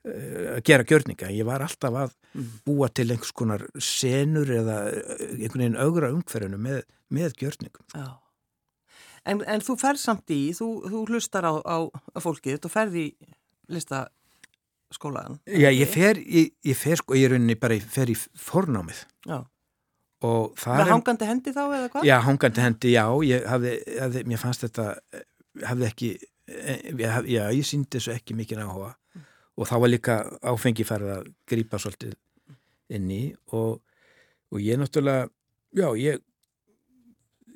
að 0.03 0.59
gera 0.67 0.85
gjörninga. 0.87 1.29
Ég 1.31 1.47
var 1.47 1.63
alltaf 1.63 1.95
að 1.95 2.15
mm. 2.35 2.49
búa 2.67 2.89
til 2.91 3.07
einhvers 3.07 3.31
konar 3.35 3.63
senur 3.79 4.49
eða 4.51 4.79
einhvern 4.91 5.63
veginn 5.63 5.79
augra 5.79 6.11
umhverfinu 6.11 6.59
með, 6.59 6.81
með 7.13 7.37
gjörningum. 7.39 7.85
Já. 7.95 8.09
En, 9.29 9.39
en 9.47 9.63
þú 9.63 9.77
fer 9.79 9.99
samt 9.99 10.33
í, 10.35 10.41
þú, 10.57 10.67
þú 10.89 11.05
hlustar 11.07 11.47
á, 11.47 11.53
á, 11.63 11.77
fólkið, 12.23 12.59
þú 12.63 12.71
ferð 12.73 12.99
í 12.99 13.05
listaskólaðan. 13.71 15.39
Já, 15.47 15.69
ég 15.71 15.89
fer, 15.91 16.19
ég, 16.19 16.51
ég 16.67 16.79
fer 16.79 16.99
sko, 16.99 17.15
ég 17.15 17.29
er 17.29 17.35
rauninni 17.37 17.55
bara, 17.59 17.77
ég 17.79 17.87
fer 17.87 18.11
í 18.11 18.17
fornámið. 18.19 19.05
Já. 19.29 19.39
Og 20.23 20.57
það 20.59 20.81
er... 20.81 20.91
Hangandi 20.91 21.29
hendi 21.29 21.53
þá 21.55 21.63
eða 21.63 21.87
hvað? 21.93 22.07
Já, 22.07 22.17
hangandi 22.23 22.63
hendi, 22.63 22.91
já, 22.95 23.05
ég 23.27 23.47
hafði, 23.51 23.77
hafði 23.99 24.25
mér 24.31 24.43
fannst 24.43 24.67
þetta, 24.67 24.89
hafði 25.69 25.87
ekki, 25.89 26.11
já, 26.99 27.47
ég 27.55 27.63
síndi 27.67 27.97
þessu 27.97 28.13
ekki 28.15 28.35
mikið 28.35 28.65
áhuga 28.65 28.93
og 29.53 29.69
þá 29.69 29.73
var 29.83 29.91
líka 29.91 30.15
áfengi 30.41 30.85
farið 30.87 31.11
að 31.17 31.27
grýpa 31.49 31.79
svolítið 31.81 32.15
inn 32.93 33.09
í 33.13 33.23
og, 33.53 33.81
og 34.51 34.63
ég 34.63 34.79
náttúrulega 34.81 35.27
já, 35.77 35.87
ég 35.99 36.23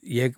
ég 0.08 0.38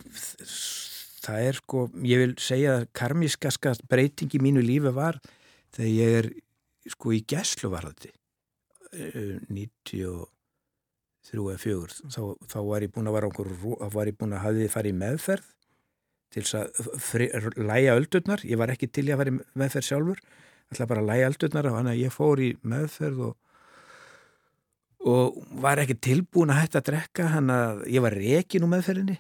það 1.26 1.48
er 1.50 1.60
sko, 1.60 1.84
ég 2.06 2.24
vil 2.24 2.34
segja 2.42 2.80
að 2.80 2.88
karmiskaska 2.98 3.76
breyting 3.92 4.34
í 4.36 4.42
mínu 4.44 4.64
lífi 4.66 4.94
var 4.96 5.20
þegar 5.76 5.94
ég 5.94 6.18
er 6.22 6.30
sko 6.90 7.14
í 7.16 7.22
gæsluvarðati 7.30 8.12
93 9.50 10.26
eða 11.30 11.62
4 11.62 12.10
þá, 12.10 12.22
þá 12.50 12.60
var 12.66 12.86
ég 12.86 12.94
búin 12.94 13.10
að 13.10 13.18
vera 13.20 13.30
okkur, 13.30 13.50
var 13.94 14.10
ég 14.10 14.18
búin 14.18 14.34
að 14.34 14.46
hafi 14.48 14.70
farið 14.74 15.02
meðferð 15.04 15.56
til 16.30 16.46
þess 16.46 16.56
að 16.60 17.60
læja 17.66 17.98
öldurnar, 17.98 18.46
ég 18.46 18.58
var 18.62 18.70
ekki 18.74 18.90
til 18.94 19.08
að 19.10 19.22
fara 19.22 19.34
í 19.34 19.40
meðferð 19.58 19.88
sjálfur 19.88 20.24
ætla 20.70 20.90
bara 20.90 21.04
að 21.04 21.10
læja 21.10 21.30
aldurnar 21.30 21.70
af 21.70 21.78
hann 21.80 21.90
að 21.90 22.02
ég 22.04 22.14
fór 22.14 22.42
í 22.44 22.50
meðferð 22.70 23.24
og, 23.30 23.38
og 25.10 25.40
var 25.64 25.82
ekki 25.82 25.98
tilbúin 26.10 26.54
að 26.54 26.62
hætta 26.64 26.82
að 26.82 26.92
drekka 26.92 27.30
hann 27.34 27.50
að 27.54 27.84
ég 27.90 28.06
var 28.06 28.18
rekin 28.18 28.66
úr 28.68 28.74
meðferðinni 28.76 29.18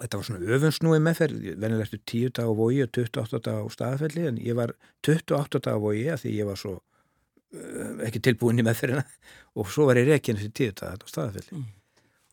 þetta 0.00 0.20
var 0.20 0.26
svona 0.28 0.54
öfunnsnúi 0.56 1.00
meðferð. 1.04 1.48
Venilegt 1.60 1.96
10 2.08 2.36
dag 2.38 2.48
á 2.48 2.52
vogi 2.56 2.84
og 2.84 2.92
28 2.96 3.42
dag 3.46 3.58
á 3.60 3.66
staðfelli 3.72 4.28
en 4.30 4.38
ég 4.40 4.56
var 4.58 4.72
28 5.06 5.60
dag 5.66 5.76
á 5.76 5.80
vogi 5.82 6.06
að 6.12 6.24
því 6.24 6.36
ég 6.38 6.48
var 6.48 6.60
svo 6.60 6.76
uh, 6.78 7.92
ekki 8.06 8.22
tilbúin 8.24 8.62
í 8.62 8.66
meðferðina 8.66 9.04
og 9.58 9.68
svo 9.72 9.88
var 9.90 10.00
ég 10.00 10.08
rekin 10.10 10.40
fyrir 10.40 10.72
10 10.72 10.78
dag 10.80 11.04
á 11.04 11.06
staðfelli 11.10 11.58
mm. 11.58 11.68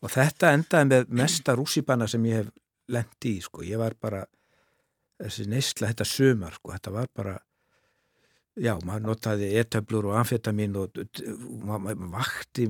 og 0.04 0.14
þetta 0.14 0.54
endaði 0.56 0.88
með 0.88 1.14
mesta 1.22 1.56
rússipanna 1.58 2.08
sem 2.10 2.24
ég 2.30 2.42
hef 2.42 2.52
lendi 2.88 3.36
í 3.36 3.44
sko, 3.44 3.64
ég 3.66 3.80
var 3.80 3.96
bara 4.00 4.24
þessi 5.18 5.48
neysla 5.50 5.90
þetta 5.90 6.06
sömar 6.08 6.56
sko, 6.56 6.72
þetta 6.72 6.94
var 6.94 7.10
bara 7.12 7.34
já, 8.62 8.72
maður 8.86 9.06
notaði 9.08 9.48
etöflur 9.60 10.10
og 10.10 10.18
amfetamin 10.20 10.76
og 10.78 10.98
vakti 12.12 12.66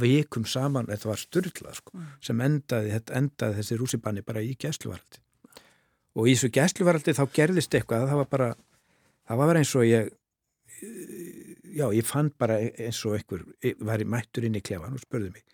vikum 0.00 0.46
saman, 0.48 0.88
þetta 0.90 1.10
var 1.10 1.20
styrla 1.20 1.74
sko, 1.76 1.94
mm. 1.96 2.08
sem 2.26 2.42
endaði, 2.46 2.94
endaði 3.18 3.58
þessi 3.60 3.78
rússibanni 3.80 4.24
bara 4.26 4.42
í 4.44 4.54
gæsluvaraldi 4.60 5.22
og 6.18 6.26
í 6.26 6.34
þessu 6.34 6.50
gæsluvaraldi 6.56 7.16
þá 7.16 7.24
gerðist 7.36 7.76
eitthvað, 7.76 8.08
það 8.10 8.22
var 8.22 8.30
bara 8.34 8.48
það 9.30 9.42
var 9.42 9.60
eins 9.60 9.74
og 9.78 9.86
ég 9.86 10.10
já, 11.70 11.86
ég 11.94 12.06
fann 12.06 12.32
bara 12.38 12.58
eins 12.60 13.02
og 13.06 13.18
einhver 13.18 13.44
var 13.86 14.02
í 14.02 14.08
mættur 14.08 14.46
inn 14.48 14.58
í 14.58 14.64
klefan 14.64 14.96
og 14.96 15.04
spurði 15.04 15.34
mig, 15.34 15.44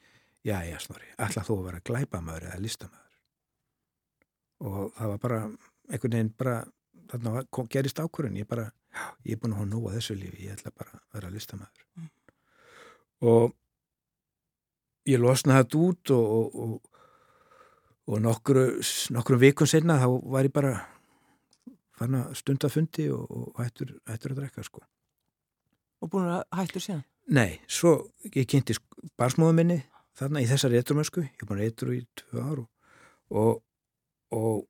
já, 0.47 0.61
já, 0.65 0.79
snorri 0.83 1.13
alltaf 1.19 1.51
þú 1.51 1.61
að 1.61 1.69
vera 1.71 1.85
glæpamöður 1.91 2.49
eða 2.51 2.63
listamöður 2.65 3.05
og 4.67 4.95
það 4.97 5.13
var 5.13 5.23
bara 5.27 5.43
einhvern 5.91 6.17
veginn 6.17 6.35
bara 6.39 6.57
þarna 7.11 7.43
gerist 7.71 8.01
ákvörðun, 8.01 8.41
ég 8.41 8.49
bara 8.49 8.71
ég 9.27 9.37
er 9.37 9.41
búin 9.43 9.55
að 9.55 9.63
hafa 9.63 9.91
að 9.91 9.97
þessu 9.99 10.19
lífi, 10.19 10.47
ég 10.47 10.57
ætla 10.57 10.73
bara 10.75 10.99
að 10.99 11.17
vera 11.17 11.33
listamæður 11.35 11.87
mm. 11.97 12.11
og 13.33 13.57
ég 15.07 15.23
losnaði 15.23 15.65
þetta 15.65 15.81
út 15.87 16.13
og, 16.17 16.37
og, 16.37 16.61
og, 16.67 17.01
og 18.07 18.23
nokkru, 18.23 18.67
nokkru 19.15 19.41
vikun 19.43 19.71
senna 19.71 19.99
þá 20.03 20.09
var 20.35 20.49
ég 20.49 20.55
bara 20.55 20.75
fann 21.97 22.17
að 22.19 22.33
stunda 22.37 22.71
fundi 22.73 23.09
og 23.13 23.57
hættur, 23.61 23.95
hættur 24.09 24.35
að 24.35 24.41
drekka 24.43 24.65
sko. 24.67 24.83
Og 26.05 26.11
búin 26.13 26.29
að 26.29 26.43
hættur 26.59 26.85
síðan? 26.85 27.05
Nei, 27.33 27.59
svo 27.67 28.13
ég 28.29 28.47
kynnti 28.47 28.77
barsmóðum 29.19 29.63
minni 29.63 29.79
þarna 30.17 30.43
í 30.45 30.49
þessari 30.49 30.79
eitthrumösku, 30.81 31.25
ég 31.25 31.43
er 31.43 31.49
búin 31.49 31.63
að 31.63 31.71
eitthru 31.71 31.97
í 31.97 32.03
tvö 32.21 32.45
ár 32.45 32.65
og 33.37 34.67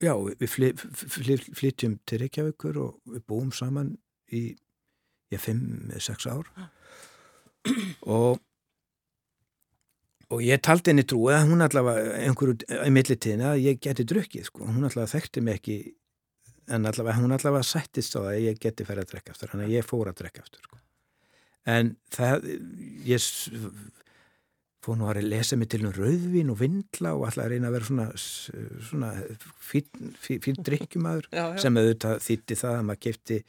Já, 0.00 0.14
við 0.16 0.48
fly, 0.48 0.68
fly, 0.80 1.38
flytjum 1.56 1.98
til 2.08 2.22
Reykjavíkur 2.22 2.78
og 2.80 3.00
við 3.12 3.24
búum 3.28 3.50
saman 3.52 3.94
í, 4.32 4.54
ég, 5.32 5.40
fimm, 5.42 5.90
sex 6.00 6.28
ár. 6.30 6.48
Og 8.08 8.38
og 10.30 10.42
ég 10.46 10.60
taldi 10.62 10.92
henni 10.92 11.04
trú 11.08 11.24
að 11.32 11.48
hún 11.50 11.64
allavega 11.64 12.18
einhverju 12.22 12.84
í 12.86 12.92
millitíðina 12.94 13.54
að 13.54 13.64
ég 13.64 13.80
geti 13.82 14.06
drukkið 14.06 14.46
sko, 14.46 14.66
hún 14.68 14.86
allavega 14.86 15.10
þekkti 15.10 15.42
mig 15.42 15.58
ekki 15.58 15.78
en 16.70 16.86
allavega 16.86 17.18
hún 17.18 17.34
allavega 17.34 17.66
sættist 17.66 18.14
á 18.14 18.22
það 18.22 18.28
að 18.30 18.44
ég 18.44 18.60
geti 18.62 18.86
ferið 18.86 19.06
að 19.06 19.14
drekka 19.14 19.34
aftur, 19.34 19.50
þannig 19.50 19.66
að 19.66 19.74
ég 19.74 19.88
fór 19.88 20.10
að 20.10 20.20
drekka 20.20 20.44
aftur 20.44 20.68
sko. 20.68 20.78
en 21.74 21.90
það 22.14 22.46
ég 23.10 23.26
fór 24.80 24.96
nú 24.96 25.08
að 25.10 25.22
lesa 25.26 25.58
mig 25.60 25.68
til 25.72 25.82
um 25.84 25.92
rauðvin 25.92 26.52
og 26.52 26.60
vindla 26.60 27.12
og 27.16 27.26
alltaf 27.28 27.44
að 27.44 27.52
reyna 27.52 27.68
að 27.68 27.74
vera 27.76 27.88
svona, 27.88 28.06
svona 28.88 29.10
fín 29.60 30.62
drikkjumadur 30.64 31.28
sem 31.60 31.80
auðvitað 31.80 32.22
þýtti 32.24 32.58
það 32.62 32.78
að 32.78 32.86
maður 32.88 33.02
kefti 33.06 33.40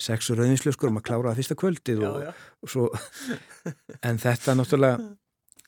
sex 0.00 0.32
og 0.32 0.40
rauðvinslöskur 0.40 0.90
og 0.90 0.96
maður 0.96 1.08
kláraði 1.10 1.40
fyrsta 1.40 1.58
kvöldið 1.60 2.02
og, 2.08 2.18
já, 2.24 2.30
já. 2.30 2.50
og 2.64 2.72
svo 2.74 2.88
en 4.08 4.20
þetta 4.22 4.56
náttúrulega 4.56 5.08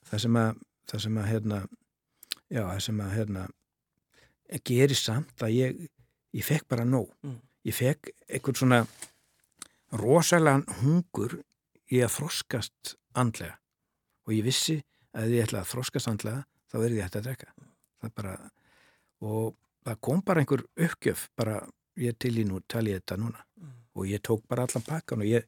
það 0.09 0.23
sem 0.25 0.39
að 0.41 0.61
það 0.91 1.05
sem 1.05 1.19
að 1.21 1.29
hérna 1.31 1.63
já 2.53 2.61
það 2.61 2.83
sem 2.87 3.01
að 3.05 3.17
hérna 3.17 3.47
gerir 4.69 4.99
samt 4.99 5.45
að 5.45 5.55
ég 5.55 5.83
ég 6.33 6.45
fekk 6.45 6.67
bara 6.73 6.85
nóg 6.87 7.11
mm. 7.23 7.39
ég 7.69 7.77
fekk 7.77 8.11
einhvern 8.27 8.59
svona 8.59 8.81
rosalega 10.01 10.79
hungur 10.81 11.39
í 11.93 12.01
að 12.01 12.15
froskast 12.15 12.97
andlega 13.13 13.59
og 14.25 14.35
ég 14.35 14.45
vissi 14.45 14.81
að 15.13 15.35
ég 15.37 15.45
ætla 15.45 15.61
að 15.63 15.71
þróskast 15.73 16.09
andlega 16.11 16.43
þá 16.71 16.79
er 16.81 16.95
ég 16.97 17.05
hægt 17.05 17.19
að 17.19 17.27
drekka. 17.27 17.53
Það 18.01 18.13
bara, 18.17 18.33
og 19.23 19.55
það 19.85 19.99
kom 20.07 20.23
bara 20.25 20.43
einhver 20.43 20.63
uppgjöf 20.87 21.27
bara 21.37 21.59
ég 22.01 22.17
til 22.19 22.33
í 22.41 22.47
nú 22.47 22.61
tali 22.67 22.93
ég 22.93 23.03
þetta 23.03 23.19
núna. 23.21 23.43
Mm. 23.61 23.75
og 23.93 24.07
ég 24.09 24.21
tók 24.25 24.41
bara 24.49 24.65
allan 24.65 24.85
pakkan 24.85 25.21
og 25.21 25.29
ég 25.29 25.45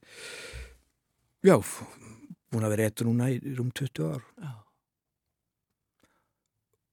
já, 1.41 1.55
búin 2.51 2.65
að 2.65 2.75
vera 2.75 2.85
eitthvað 2.85 3.09
núna 3.09 3.31
í 3.33 3.39
rúm 3.57 3.71
20 3.73 4.05
ár. 4.05 4.21
Já. 4.37 4.51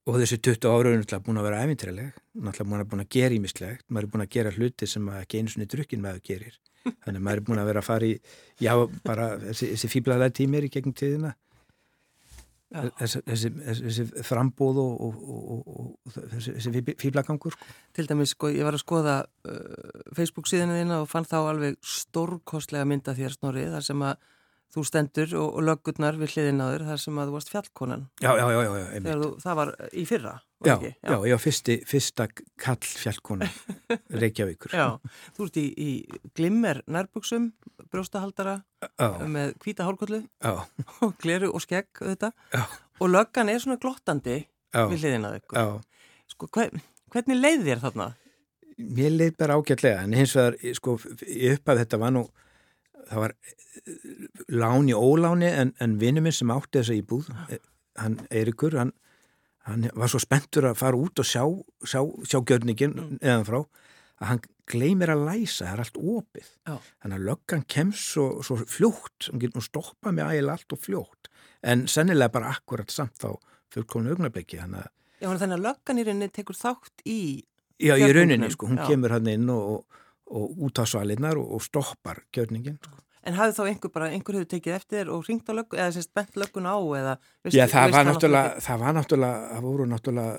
og 0.09 0.19
þessi 0.19 0.39
20 0.41 0.67
ára 0.73 0.91
er 0.91 0.99
náttúrulega 0.99 1.27
búin 1.27 1.39
að 1.39 1.47
vera 1.47 1.63
æfintrileg 1.63 2.17
náttúrulega 2.33 2.89
búin 2.89 3.05
að, 3.05 3.11
gera 3.13 3.37
ímislegt 3.37 3.85
maður 3.89 4.09
er 4.09 4.13
búin 4.15 4.25
að 4.25 4.33
gera 4.39 4.55
hluti 4.57 4.89
sem 4.89 5.13
ekki 5.21 5.39
einu 5.43 5.53
svonni 5.53 5.69
drukkin 5.69 6.03
maður 6.03 6.25
gerir. 6.27 6.57
Þannig 6.83 7.21
að 7.21 7.27
maður 7.29 7.43
er 7.43 7.47
búin 7.47 7.61
að 7.63 7.69
vera 7.69 7.83
að 7.83 7.87
fara 7.87 8.09
í 8.09 8.17
já, 8.59 8.73
bara 9.05 9.29
þessi, 9.45 9.69
þessi 9.77 9.93
fýblaðlega 9.93 10.39
tímir 10.41 10.67
í 10.67 10.73
gegnum 10.73 10.97
tíðina 10.99 11.37
þessi, 12.73 13.23
þessi, 13.27 13.51
þessi 13.63 14.25
frambóð 14.27 14.81
og, 14.83 15.07
og, 15.07 15.73
og 15.73 16.21
þessi 16.35 16.85
fýblagangur 17.01 17.57
sko. 17.57 17.73
Til 17.97 18.07
dæmis, 18.11 18.35
sko, 18.37 18.53
ég 18.53 18.67
var 18.67 18.77
að 18.77 18.85
skoða 18.85 19.17
uh, 19.23 20.05
Facebook 20.17 20.51
síðan 20.51 20.75
þína 20.77 21.03
og 21.03 21.11
fann 21.11 21.29
þá 21.29 21.39
alveg 21.43 21.81
stórkostlega 21.85 22.89
mynda 22.89 23.17
þér 23.19 23.37
snorri 23.37 23.67
þar 23.73 23.89
sem 23.89 24.07
að 24.09 24.31
þú 24.73 24.87
stendur 24.89 25.35
og, 25.37 25.51
og 25.59 25.67
löggurnar 25.69 26.21
við 26.21 26.37
hliðin 26.37 26.65
á 26.65 26.67
þér 26.71 26.87
þar 26.89 27.03
sem 27.05 27.21
að 27.21 27.29
þú 27.29 27.37
varst 27.37 27.53
fjallkonan. 27.53 28.07
Já, 28.25 28.33
já, 28.41 28.47
já, 28.49 28.61
já 28.65 29.11
þú, 29.11 29.35
Það 29.45 29.61
var 29.61 29.75
í 29.93 30.07
fyrra 30.09 30.39
Já, 30.67 30.77
já, 30.79 30.93
já, 31.03 31.17
ég 31.27 31.35
var 31.35 31.43
fyrsti, 31.43 31.77
fyrsta 31.89 32.27
kall 32.61 32.87
fjallkonan 32.87 33.51
Reykjavíkur. 34.23 34.75
Já, 34.77 34.87
þú 35.37 35.49
ert 35.49 35.59
í, 35.59 35.67
í 35.75 35.91
glimmer 36.39 36.83
nærbuksum 36.87 37.51
brjóstahaldara 37.93 38.61
með 39.29 39.57
hvita 39.63 39.87
hálkollu 39.89 40.23
og 41.05 41.17
gleru 41.23 41.53
og 41.53 41.65
skegg 41.65 41.91
þetta 41.99 42.33
og 43.03 43.11
löggan 43.11 43.51
er 43.53 43.63
svona 43.63 43.81
glottandi 43.83 44.43
við 44.73 45.07
á 45.21 45.31
þig 45.35 45.59
sko, 46.33 46.49
hver, 46.55 46.73
Hvernig 47.13 47.37
leið 47.43 47.67
þér 47.67 47.81
þarna? 47.83 48.05
Mér 48.81 49.13
leið 49.13 49.35
bara 49.37 49.59
ágætlega 49.61 50.05
en 50.07 50.15
hins 50.17 50.33
vegar, 50.37 50.55
sko, 50.79 50.95
ég 51.29 51.59
uppað 51.59 51.83
þetta 51.83 51.99
var 52.01 52.15
nú 52.15 52.23
það 53.11 53.21
var 53.27 53.35
eh, 53.35 54.07
láni 54.63 54.97
óláni 54.97 55.51
en, 55.51 55.75
en 55.83 55.99
vinnu 56.01 56.23
minn 56.25 56.35
sem 56.35 56.53
átti 56.55 56.81
þessa 56.81 56.97
íbúð 56.97 57.29
eh, 57.53 57.61
hann 58.01 58.17
Eirikur, 58.33 58.79
hann, 58.81 58.95
hann 59.69 59.87
var 59.95 60.11
svo 60.11 60.21
spenntur 60.23 60.67
að 60.71 60.81
fara 60.81 60.99
út 60.99 61.23
og 61.23 61.29
sjá, 61.29 61.45
sjá, 61.87 62.01
sjá 62.27 62.39
gjörningin 62.41 62.97
mm. 62.97 63.21
eðan 63.21 63.47
frá 63.49 63.59
að 64.23 64.27
hann 64.29 64.43
gleymir 64.71 65.13
að 65.13 65.25
læsa, 65.27 65.67
það 65.67 65.73
er 65.73 65.83
allt 65.85 66.01
opið 66.01 66.51
þannig 66.67 67.17
að 67.17 67.27
löggan 67.29 67.65
kemst 67.75 68.13
svo, 68.15 68.27
svo 68.47 68.59
fljótt, 68.61 69.29
hann 69.29 69.43
getur 69.43 69.59
nú 69.59 69.67
stoppað 69.67 70.17
með 70.19 70.35
ægil 70.35 70.53
allt 70.55 70.75
og 70.77 70.83
fljótt, 70.83 71.31
en 71.67 71.87
sennilega 71.91 72.35
bara 72.35 72.53
akkurat 72.55 72.93
samt 72.95 73.27
á 73.27 73.33
þannig 73.73 74.83
að 74.83 74.91
Já, 75.23 75.29
þannig 75.39 75.57
að 75.57 75.65
löggan 75.69 75.99
í 75.99 76.05
rauninni 76.07 76.31
tekur 76.35 76.59
þátt 76.59 77.05
í 77.07 77.21
Já, 77.83 77.95
í 77.99 78.11
rauninni, 78.15 78.51
sko, 78.51 78.69
hún 78.71 78.81
Já. 78.83 78.87
kemur 78.91 79.15
hann 79.15 79.31
inn 79.31 79.49
og, 79.51 79.71
og, 79.73 80.03
og 80.35 80.65
út 80.67 80.83
á 80.83 80.85
svalinnar 80.87 81.39
og, 81.39 81.57
og 81.57 81.63
stoppar 81.63 82.25
gjörningin 82.35 82.79
sko. 82.83 82.99
En 83.23 83.37
hafði 83.39 83.55
þá 83.55 83.63
einhver 83.71 83.93
bara, 83.95 84.11
einhver 84.11 84.39
hefur 84.39 84.49
tekið 84.51 84.75
eftir 84.75 85.11
og 85.15 85.29
ringt 85.29 85.47
á 85.47 85.55
löggun, 85.55 85.79
eða 85.79 85.95
sérst 85.95 86.11
bent 86.17 86.39
löggun 86.43 86.67
á 86.67 86.75
eða 86.75 87.13
veist, 87.45 87.55
Já, 87.55 87.65
það 87.71 87.95
var 87.95 88.09
náttúrulega, 88.09 88.63
það 88.65 88.81
var 88.83 88.97
náttúrulega, 88.97 89.43
það 89.53 89.67
voru 89.69 89.89
náttúrulega 89.93 90.33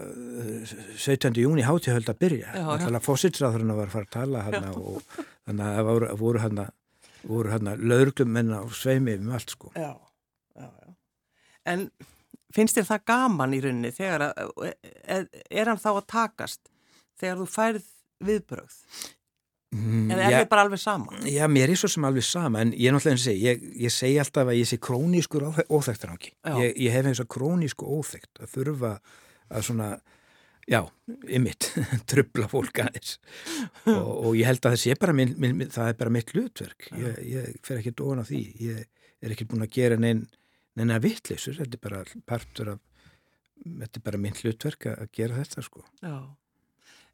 eh, 0.44 0.74
17. 1.06 1.42
júni 1.46 1.64
hátíðhöld 1.64 2.12
að 2.12 2.22
byrja. 2.26 2.50
Já. 2.52 2.66
Náttúrulega 2.68 3.08
fósitsræðurinn 3.08 3.76
var 3.78 3.88
að 3.88 3.96
fara 3.96 4.10
að 4.10 4.16
tala 4.18 4.44
hann 4.50 4.68
og 4.74 4.98
þannig 5.16 5.64
að 5.70 5.78
það 5.78 5.92
voru, 5.92 6.10
voru 6.24 6.44
hann 6.44 6.64
voru 7.24 7.54
hann 7.54 7.72
lögurglumenn 7.80 8.52
á 8.52 8.62
sveimi 8.72 9.16
um 9.18 9.32
allt 9.32 9.56
sko. 9.56 9.72
Já, 9.76 9.96
já, 10.56 10.68
já. 10.68 10.94
En 11.66 11.88
finnst 12.54 12.78
þér 12.78 12.90
það 12.92 13.06
gaman 13.10 13.56
í 13.56 13.62
rauninni 13.64 13.92
þegar 13.96 14.28
að, 14.28 14.54
er, 15.08 15.28
er 15.50 15.72
hann 15.72 15.82
þá 15.82 15.92
að 15.96 16.08
takast 16.12 16.72
þegar 17.20 17.40
þú 17.42 17.48
færð 17.56 17.92
viðbrögð? 18.24 18.80
Mm, 19.74 20.12
En 20.14 20.20
er 20.20 20.36
þið 20.38 20.50
bara 20.52 20.66
alveg 20.68 20.82
saman? 20.84 21.24
já, 21.26 21.44
mér 21.50 21.74
er 21.74 21.80
svo 21.82 21.90
sem 21.90 22.06
alveg 22.06 22.26
sama 22.28 22.62
en 22.62 22.74
ég 22.78 22.88
er 22.92 22.94
náttúrulega 22.96 23.18
að 23.20 23.24
segja, 23.26 23.54
ég, 23.54 23.68
ég 23.88 23.94
segi 23.94 24.20
alltaf 24.22 24.52
að 24.52 24.60
ég 24.60 24.70
sé 24.70 24.78
krónískur. 24.78 25.48
Já. 25.50 26.54
Ég, 26.62 26.76
ég 26.86 26.92
hef 26.94 27.10
eins 27.10 27.22
og 27.24 27.30
krónísku 27.34 27.88
óþekkt 27.98 28.44
að 28.44 28.52
þurfa 28.58 28.98
að 29.50 29.70
svona 29.70 29.94
Já, 30.64 30.80
ymmit, 31.28 31.66
trubla 32.08 32.48
fólk 32.48 32.78
aðeins. 32.80 33.18
Og, 33.92 34.12
og 34.30 34.38
ég 34.40 34.48
held 34.48 34.62
að 34.64 34.78
það 34.78 34.80
sé 34.80 34.94
bara 34.96 35.12
minn, 35.18 35.34
minn, 35.36 35.66
það 35.68 35.90
er 35.92 35.98
bara 36.00 36.14
mitt 36.16 36.32
hlutverk. 36.32 36.86
Ég, 36.96 37.18
ég 37.28 37.58
fer 37.68 37.82
ekki 37.82 37.92
dóan 38.00 38.22
á 38.24 38.26
því. 38.30 38.40
Ég 38.64 38.86
er 39.20 39.34
ekki 39.36 39.48
búin 39.50 39.66
að 39.66 39.74
gera 39.76 39.98
neinn 40.00 40.22
neina 40.80 41.02
vittleysur, 41.04 41.58
þetta 41.60 41.78
er 41.78 41.84
bara 41.84 42.00
partur 42.30 42.72
af, 42.74 42.80
þetta 43.66 44.00
er 44.00 44.06
bara 44.08 44.22
minn 44.24 44.40
hlutverk 44.40 44.88
að 44.94 45.12
gera 45.20 45.42
þetta 45.42 45.66
sko. 45.68 45.84
Já, 46.00 46.16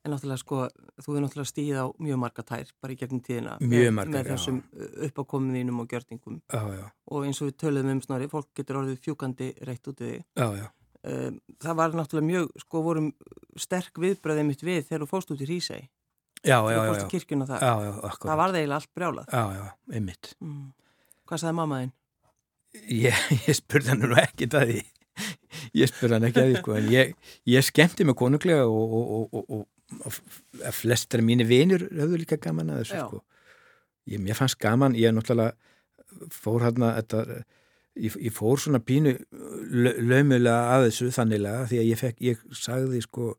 en 0.05 0.13
náttúrulega 0.13 0.39
sko, 0.41 0.63
þú 1.03 1.15
er 1.15 1.23
náttúrulega 1.25 1.51
stíð 1.51 1.79
á 1.83 1.85
mjög 1.99 2.19
marga 2.23 2.45
tær 2.47 2.73
bara 2.79 2.95
í 2.95 2.99
gegnum 2.99 3.21
tíðina 3.25 3.55
með, 3.59 3.85
margar, 3.97 4.23
með 4.23 4.31
þessum 4.33 4.59
uppákominðinum 5.09 5.83
og 5.83 5.89
gjörningum 5.91 6.41
Já, 6.47 6.61
já, 6.77 6.85
og 7.11 7.27
eins 7.27 7.41
og 7.43 7.49
við 7.49 7.57
töluðum 7.65 7.95
um 7.97 8.03
snari, 8.05 8.29
fólk 8.31 8.51
getur 8.55 8.81
orðið 8.81 9.01
fjúkandi 9.03 9.53
reitt 9.67 9.91
út 9.91 10.03
þig. 10.03 10.27
já, 10.35 10.47
já 10.63 10.67
Um, 10.99 11.37
það 11.63 11.75
var 11.79 11.93
náttúrulega 11.95 12.27
mjög, 12.27 12.47
sko, 12.59 12.79
vorum 12.83 13.05
sterk 13.55 14.01
viðbröðið 14.03 14.47
mitt 14.49 14.63
við 14.67 14.81
þegar 14.89 15.05
þú 15.05 15.07
fóst 15.07 15.29
út 15.31 15.43
í. 15.47 15.85
Já, 16.43 16.57
Þegar 16.59 16.73
já, 16.73 16.75
þú 16.75 16.83
já, 16.83 16.89
fóst 16.89 17.05
í 17.05 17.07
já, 17.85 17.93
Það 17.93 18.09
akkurat 18.09 18.39
var 18.41 18.51
það 18.51 18.57
eiginlega 18.59 18.79
allt 18.81 18.91
brjálað. 18.99 19.31
Já, 19.31 19.43
já, 19.55 19.95
ymmit 19.95 20.33
Mm. 20.43 20.65
Hvað 21.29 21.41
sagði 21.43 21.55
mammaðinn? 21.55 21.93
Ég, 22.99 23.23
ég 23.47 23.57
spurði 23.57 23.93
hann 23.93 24.03
nú 24.03 24.19
ekki 24.19 24.49
það 24.51 24.73
því 24.73 24.83
ég 25.79 25.91
spurði 25.91 26.15
hann 26.15 26.27
ekki 26.29 26.41
að 26.41 26.49
því 26.49 26.59
sko 26.61 26.75
en 26.77 26.89
ég, 26.93 27.11
ég 27.49 27.65
skemmti 27.65 28.07
mig 28.07 28.17
konunglega 28.19 28.67
og, 28.67 28.93
og, 28.99 29.11
og, 29.13 29.43
og, 29.43 29.65
og 30.05 30.17
flestar 30.75 31.21
mínir 31.25 31.47
vinur 31.49 31.87
höfðu 31.89 32.19
líka 32.21 32.37
gaman 32.41 32.69
að 32.73 32.83
þessu 32.83 32.99
sko. 33.07 33.21
Ég, 34.09 34.19
mér 34.25 34.37
fannst 34.37 34.59
gaman, 34.61 34.95
ég 34.97 35.13
náttúrulega 35.13 35.55
fór 36.33 36.63
hann 36.65 36.85
að 36.85 36.95
þetta 36.99 37.23
ég, 37.99 38.15
ég 38.29 38.33
fór 38.33 38.57
svona 38.61 38.79
pínu 38.81 39.15
lö- 39.69 39.95
laumulega 40.01 40.75
að 40.75 40.87
þessu 40.89 41.09
þannilega 41.17 41.65
því 41.69 41.81
að 41.81 41.89
ég 41.91 41.99
fekk, 42.03 42.21
ég 42.29 42.45
sagði 42.57 43.01
sko 43.05 43.31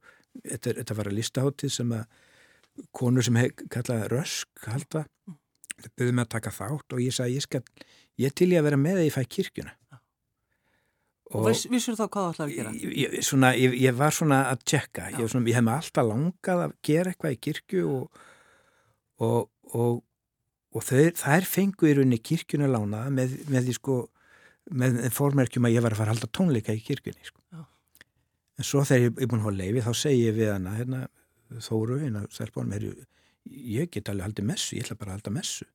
þetta, 0.44 0.74
þetta 0.80 0.98
var 1.00 1.10
að 1.10 1.18
listaháttið 1.18 1.74
sem 1.74 1.94
að 1.96 2.04
konur 2.96 3.26
sem 3.26 3.36
hef 3.40 3.64
kallað 3.72 4.06
rösk 4.12 4.66
halda, 4.70 5.04
þau 5.80 5.90
byrjuðu 5.96 6.14
mig 6.18 6.26
að 6.28 6.32
taka 6.36 6.54
þátt 6.54 6.94
og 6.96 7.02
ég 7.02 7.16
sagði 7.16 7.38
ég 7.40 7.46
skal 7.46 7.62
ég 8.20 8.34
til 8.38 8.50
ég 8.52 8.60
að 8.62 8.68
vera 8.70 8.78
með 8.80 9.00
að 9.00 9.06
ég 9.08 9.16
fæ 9.16 9.22
kirkjuna 9.38 9.74
Og 11.30 11.46
viss, 11.46 11.66
vissur 11.70 11.94
þá 11.94 12.04
hvað 12.06 12.24
þú 12.24 12.30
ætlaði 12.32 12.50
að 12.50 12.56
gera? 12.58 12.70
ég, 12.98 13.16
svona, 13.22 13.52
ég, 13.54 13.74
ég 13.78 13.96
var 13.98 14.14
svona 14.14 14.40
að 14.50 14.64
tjekka 14.72 15.10
ég, 15.14 15.28
svona, 15.30 15.46
ég 15.46 15.58
hef 15.58 15.66
mig 15.66 15.76
alltaf 15.76 16.08
langað 16.08 16.62
að 16.64 16.72
gera 16.86 17.12
eitthvað 17.12 17.36
í 17.36 17.40
kirkju 17.46 17.84
og, 17.94 18.22
og, 19.22 19.50
og, 19.70 20.00
og 20.74 20.86
þau, 20.88 21.04
þær 21.22 21.46
fengu 21.46 21.90
í 21.90 21.94
rauninni 21.98 22.18
kirkjuna 22.18 22.70
lána 22.70 23.04
með, 23.14 23.36
með 23.50 23.68
því 23.68 23.76
sko 23.78 24.00
með 24.70 25.00
fórmerkjum 25.14 25.66
að 25.70 25.76
ég 25.76 25.86
var 25.86 25.94
að 25.94 26.02
fara 26.02 26.12
að 26.12 26.18
halda 26.18 26.32
tónleika 26.36 26.74
í 26.76 26.82
kirkjunni 26.84 27.26
sko. 27.26 27.38
En 28.60 28.66
svo 28.66 28.82
þegar 28.86 29.06
ég 29.06 29.22
er 29.24 29.30
búin 29.30 29.40
að 29.40 29.46
hafa 29.46 29.56
leifi 29.56 29.84
þá 29.86 29.92
segi 30.02 30.26
ég 30.26 30.36
við 30.36 30.52
hana 30.52 30.76
hérna, 30.76 31.06
Þóru, 31.50 31.96
hérna, 31.98 32.20
er, 32.76 32.84
ég 33.50 33.88
get 33.90 34.10
alveg 34.12 34.28
haldið 34.28 34.46
messu, 34.46 34.76
ég 34.76 34.84
ætla 34.84 34.98
bara 35.00 35.16
að 35.16 35.16
halda 35.16 35.32
messu 35.34 35.66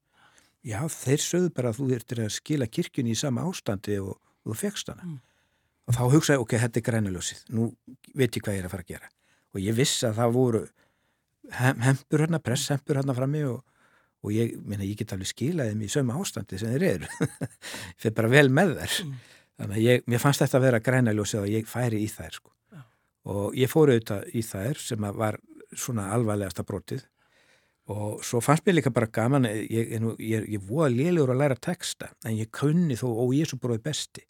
já, 0.65 0.79
þeir 0.89 1.23
sögðu 1.23 1.51
bara 1.55 1.71
að 1.71 1.79
þú 1.79 1.87
þurftir 1.91 2.21
að 2.23 2.33
skila 2.35 2.67
kirkjunni 2.71 3.13
í 3.13 3.19
sama 3.19 3.45
ástandi 3.49 3.97
og, 4.01 4.15
og 4.45 4.53
þú 4.53 4.59
fegst 4.63 4.91
hana 4.91 5.05
Mm. 5.05 5.19
Og 5.85 5.93
þá 5.97 6.01
hugsaði, 6.15 6.41
ok, 6.41 6.55
þetta 6.63 6.81
er 6.81 6.85
grænuljósið 6.89 7.43
nú 7.57 7.69
veit 8.17 8.35
ég 8.37 8.43
hvað 8.45 8.57
ég 8.57 8.63
er 8.63 8.67
að 8.69 8.73
fara 8.75 8.85
að 8.87 8.91
gera 8.95 9.11
og 9.55 9.61
ég 9.63 9.77
vissi 9.77 10.07
að 10.07 10.17
það 10.19 10.33
voru 10.35 10.61
hem, 11.59 11.79
hempur 11.85 12.23
hérna, 12.25 12.39
presshempur 12.43 12.99
hérna 12.99 13.15
frammi 13.17 13.43
og, 13.47 13.61
og 14.25 14.33
ég, 14.33 14.55
minna, 14.65 14.83
ég 14.87 14.97
get 14.99 15.13
alveg 15.13 15.29
skilaði 15.29 15.75
þeim 15.75 15.85
í 15.85 15.91
sömu 15.93 16.17
ástandi 16.19 16.59
sem 16.61 16.73
þeir 16.73 16.87
eru 16.89 17.09
ég 17.29 18.01
fyrir 18.01 18.17
bara 18.17 18.33
vel 18.33 18.49
með 18.49 18.77
þær 18.81 18.99
Mm. 19.55 19.63
þannig 19.63 19.77
að 19.77 19.83
ég, 19.85 20.01
mér 20.11 20.19
fannst 20.19 20.41
þetta 20.43 20.57
að 20.59 20.63
vera 20.65 20.79
grænuljósið 20.83 21.37
og 21.39 21.45
ég 21.53 21.67
færi 21.71 21.99
í 22.03 22.07
þær 22.11 22.33
sko. 22.41 22.49
Já. 22.75 22.79
og 23.31 23.53
ég 23.55 23.69
fór 23.71 23.91
auðvitað 23.93 24.33
í 24.35 24.41
þær 24.43 24.81
sem 24.83 25.05
var 25.15 25.37
svona 25.71 26.09
alvarlegasta 26.11 26.65
brotið 26.67 27.05
og 27.93 28.23
svo 28.25 28.41
fannst 28.43 28.65
mér 28.67 28.75
líka 28.79 28.91
bara 28.91 29.07
gaman 29.07 29.45
ég, 29.47 29.93
ég, 29.93 30.03
ég, 30.19 30.47
ég 30.57 30.65
voða 30.67 30.89
lélegur 30.91 31.31
að 31.31 31.39
læra 31.43 31.55
texta 31.55 32.09
en 32.25 32.35
ég 32.35 32.49
kunni 32.51 32.97
þó 32.99 33.05
og 33.13 33.31
ég 33.37 33.47
svo 33.47 33.61
bróði 33.61 33.83
besti 33.85 34.25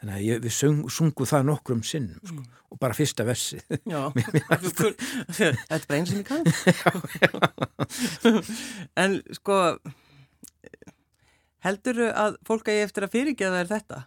þannig 0.00 0.14
að 0.18 0.24
ég, 0.26 0.40
við 0.46 0.54
sung, 0.56 0.82
sungu 0.92 1.26
það 1.28 1.48
nokkrum 1.50 1.82
sinnum 1.86 2.20
sko, 2.22 2.42
Mm. 2.42 2.52
og 2.74 2.78
bara 2.82 2.94
fyrsta 2.98 3.24
versi 3.24 3.58
þetta 5.36 5.76
er 5.76 5.86
bara 5.86 5.98
eins 6.00 6.10
sem 6.10 6.20
ég 6.20 6.26
kann. 6.26 6.44
en 8.96 9.18
sko, 9.38 9.58
heldur 11.66 12.00
að 12.12 12.38
fólk 12.46 12.68
að 12.70 12.78
ég 12.80 12.88
eftir 12.90 13.06
að 13.06 13.14
fyrirgeða 13.16 13.60
þér 13.62 13.70
þetta? 13.74 14.00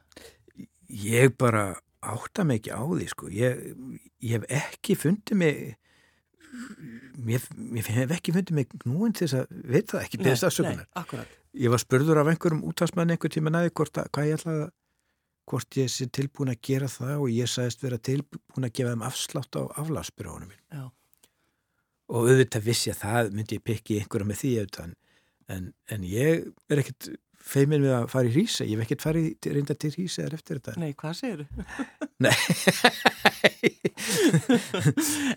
ég 0.90 1.36
bara 1.40 1.64
átta 2.00 2.46
mig 2.48 2.62
ekki 2.62 2.72
á 2.76 2.82
því 2.88 3.08
sko. 3.12 3.30
ég, 3.34 3.60
ég 4.24 4.38
hef 4.40 4.46
ekki 4.62 4.96
fundið 5.00 5.40
mig 5.42 5.56
mér, 7.20 7.44
mér 7.56 7.90
hef 7.94 8.14
ekki 8.16 8.34
fundið 8.36 8.56
mig 8.58 8.72
núin 8.88 9.14
til 9.14 9.28
þess 9.28 9.42
að 9.44 9.46
veit 9.70 9.92
það 9.92 10.06
ekki, 10.08 10.18
nei, 10.24 10.86
akkurat. 10.98 11.36
ég 11.60 11.70
var 11.74 11.82
spurður 11.84 12.22
af 12.24 12.32
einhverjum 12.32 12.64
útastmann 12.72 13.12
einhver 13.14 13.32
tíma 13.34 13.52
næði 13.54 13.74
hvort 13.76 14.00
að, 14.02 14.10
hvað 14.16 14.30
ég 14.32 14.40
ætlaði 14.40 14.64
að 14.66 14.72
hvort 15.50 15.80
ég 15.80 15.90
sé 15.92 16.08
tilbúin 16.14 16.54
að 16.54 16.62
gera 16.70 16.90
það 16.92 17.26
og 17.26 17.34
ég 17.34 17.50
sagðist 17.50 17.84
vera 17.84 18.02
tilbúin 18.10 18.68
að 18.68 18.76
gefa 18.80 18.94
þeim 18.94 19.06
afslátt 19.10 19.60
á 19.60 19.62
aflagsbyrjónum 19.84 20.52
minn 20.52 20.64
Já. 20.80 20.84
og 22.14 22.30
auðvitað 22.30 22.68
vissi 22.70 22.94
að 22.94 23.02
það 23.04 23.34
myndi 23.38 23.60
ég 23.60 23.66
pikki 23.66 24.00
einhverja 24.02 24.30
með 24.30 24.42
því 24.44 24.54
auðvitað 24.60 24.94
en, 25.50 25.74
en 25.90 26.06
ég 26.06 26.46
er 26.70 26.84
ekkert 26.84 27.12
feimin 27.50 27.84
við 27.84 27.94
að 27.96 28.08
fara 28.12 28.30
í 28.30 28.34
Rísa, 28.34 28.66
ég 28.68 28.78
hef 28.78 28.86
ekkert 28.86 29.06
farið 29.06 29.50
reynda 29.56 29.76
til 29.80 29.92
Rísa 29.96 30.26
eða 30.26 30.40
eftir 30.40 30.60
þetta 30.60 30.82
Nei, 30.82 30.92
hvað 31.00 31.16
segir 31.18 31.46
þú? 31.46 31.66
Nei, 32.26 32.36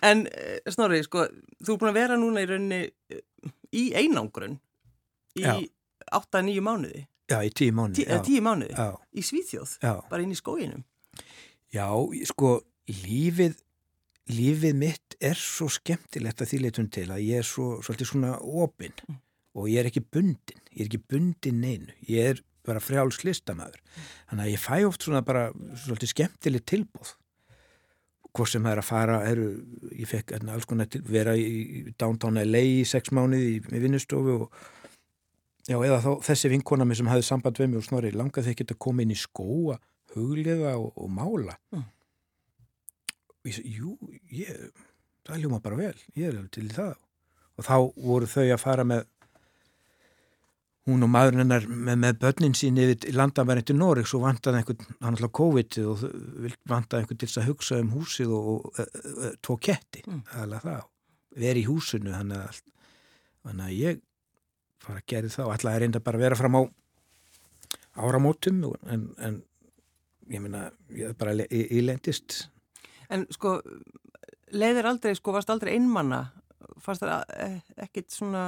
en 0.10 0.26
eh, 0.26 0.72
Snorri, 0.72 1.02
sko, 1.06 1.28
þú 1.62 1.76
er 1.76 1.80
búin 1.80 1.92
að 1.92 2.00
vera 2.00 2.18
núna 2.20 2.42
í 2.42 2.50
rauninni 2.50 2.82
eh, 2.90 3.22
í 3.78 3.84
einangrun 3.98 4.58
í 5.38 5.46
Já. 5.46 5.54
8-9 6.12 6.64
mánuði, 6.66 7.06
já, 7.30 7.38
í 7.46 7.50
tíu 7.54 7.72
mánu 7.76 7.94
tí, 7.96 8.06
10 8.06 8.40
mánuði, 8.44 8.72
já, 8.74 8.88
í 9.14 9.22
Svíþjóð, 9.26 9.76
já, 9.82 9.92
bara 10.10 10.22
inn 10.22 10.32
í 10.34 10.38
skóginum. 10.38 10.82
já, 11.72 11.86
sko 12.28 12.60
lífið 12.88 13.60
lífið 14.32 14.74
mitt 14.78 15.16
er 15.20 15.34
svo 15.38 15.66
skemmtilegt 15.70 16.40
að 16.42 16.48
því 16.52 16.58
leitum 16.62 16.88
til 16.94 17.08
að 17.10 17.22
ég 17.26 17.42
er 17.42 17.46
svo, 17.46 17.80
svolítið 17.82 18.10
svona 18.12 18.36
opinn 18.40 18.92
Mm. 19.08 19.18
og 19.54 19.66
ég 19.68 19.78
er 19.82 19.88
ekki 19.90 20.00
bundin, 20.10 20.60
ég 20.72 20.80
er 20.80 20.86
ekki 20.88 21.02
bundin 21.10 21.60
neinu, 21.60 21.92
ég 22.08 22.30
er 22.30 22.42
bara 22.64 22.78
frjáls 22.80 23.18
listamæður. 23.26 23.80
Þannig 24.30 24.44
að 24.46 24.52
ég 24.52 24.60
fæ 24.62 24.86
oft 24.86 25.02
svona 25.02 25.20
bara 25.26 25.50
svolítið 25.52 26.12
skemmtileg 26.14 26.62
tilbúð. 26.64 27.10
Hvort 28.32 28.48
sem 28.48 28.62
það 28.64 28.72
er 28.72 28.80
að 28.80 28.86
fara, 28.88 29.16
eru, 29.28 29.48
ég 29.98 30.08
fekk 30.08 30.32
hérna, 30.32 30.54
alls 30.54 30.64
konar 30.64 30.86
til, 30.88 31.02
vera 31.04 31.34
í 31.36 31.92
downtown 32.00 32.38
LA 32.40 32.62
í 32.78 32.84
sex 32.88 33.10
mánuði 33.12 33.58
í, 33.58 33.60
í 33.76 33.80
vinnustofu 33.82 34.38
og 34.46 34.54
já, 35.68 35.76
eða 35.78 36.00
þá 36.02 36.10
þessi 36.28 36.52
vinkona 36.52 36.86
mér 36.88 37.00
sem 37.00 37.10
hafði 37.10 37.26
samband 37.26 37.60
við 37.60 37.70
mig 37.70 37.82
og 37.82 37.86
snorri 37.86 38.12
langaði 38.14 38.54
ekki 38.54 38.68
að 38.70 38.80
koma 38.82 39.04
inn 39.04 39.14
í 39.14 39.18
skóa, 39.18 39.78
hugliða 40.16 40.76
og, 40.80 40.90
og 40.96 41.12
mála. 41.12 41.56
Mm. 41.74 41.86
Og 43.42 43.50
ég 43.50 43.58
segi, 43.58 43.76
jú, 43.78 43.96
ég, 44.34 44.60
það 45.26 45.40
hljóma 45.40 45.62
bara 45.64 45.80
vel, 45.80 45.96
ég 46.14 46.28
er 46.28 46.36
alveg 46.36 46.52
til 46.54 46.68
það. 46.72 46.94
Og 47.58 47.66
þá 47.68 47.76
voru 48.00 48.28
þau 48.30 48.46
að 48.46 48.62
fara 48.62 48.86
með 48.88 49.08
hún 50.88 51.04
og 51.06 51.10
maðurinn 51.14 51.44
hennar 51.44 51.66
með, 51.68 51.98
með 52.02 52.16
börnin 52.24 52.56
sín 52.58 52.78
yfir 52.82 53.14
landamæri 53.14 53.62
til 53.66 53.76
Noreg 53.78 54.08
svo 54.10 54.22
vantaði 54.24 54.60
einhvern, 54.60 54.96
hann 54.98 55.14
alltaf 55.14 55.32
COVID 55.38 55.78
og 55.86 56.06
vantaði 56.70 57.04
einhvern 57.04 57.20
til 57.20 57.28
þess 57.28 57.42
að 57.42 57.50
hugsa 57.52 57.78
um 57.78 57.92
húsið 57.94 58.32
og, 58.34 58.48
og 58.50 58.80
e, 58.82 58.86
e, 59.28 59.30
tvo 59.44 59.58
ketti 59.62 60.02
mm. 60.02 60.24
alveg 60.42 60.64
það, 60.66 60.88
veri 61.44 61.62
í 61.62 61.68
húsinu 61.68 62.14
þannig 62.16 62.42
að, 62.48 62.58
þannig 63.46 63.68
að 63.68 63.76
ég 63.78 64.02
fara 64.82 65.00
að 65.00 65.08
gera 65.14 65.32
það 65.32 65.46
og 65.46 65.54
alltaf 65.56 65.72
er 65.72 65.84
reynda 65.84 66.04
bara 66.04 66.20
að 66.20 66.26
vera 66.26 66.38
fram 66.38 66.58
á 66.58 66.62
áramótum 68.02 68.62
en, 68.88 69.08
en 69.18 69.42
ég 70.32 70.40
minna, 70.40 70.70
ég 70.96 71.16
bara 71.18 71.34
ílendist 71.50 72.46
En 73.12 73.26
sko, 73.34 73.58
leiðir 74.56 74.88
aldrei, 74.88 75.12
sko, 75.18 75.34
varst 75.36 75.50
aldrei 75.52 75.74
einmanna 75.76 76.22
fannst 76.82 77.04
það 77.04 77.34
e, 77.36 77.48
ekkit 77.84 78.14
svona 78.14 78.44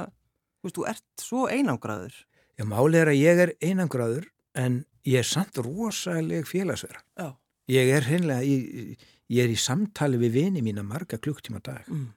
veist, 0.65 0.77
þú 0.77 0.87
ert 0.89 1.21
svo 1.21 1.45
einangraður. 1.51 2.15
Já, 2.57 2.65
málið 2.67 3.01
er 3.01 3.11
að 3.11 3.19
ég 3.19 3.41
er 3.43 3.53
einangraður 3.63 4.29
en 4.57 4.79
ég 5.05 5.21
er 5.21 5.27
samt 5.29 5.59
rosaleg 5.61 6.47
félagsverða. 6.49 7.03
Já. 7.19 7.27
Ég 7.73 7.91
er 7.93 8.05
hreinlega, 8.05 8.45
ég, 8.45 9.05
ég 9.33 9.45
er 9.45 9.53
í 9.53 9.59
samtali 9.59 10.19
við 10.21 10.39
vini 10.39 10.63
mína 10.65 10.85
marga 10.85 11.19
klukktíma 11.21 11.61
dag. 11.65 11.85
Mm. 11.89 12.09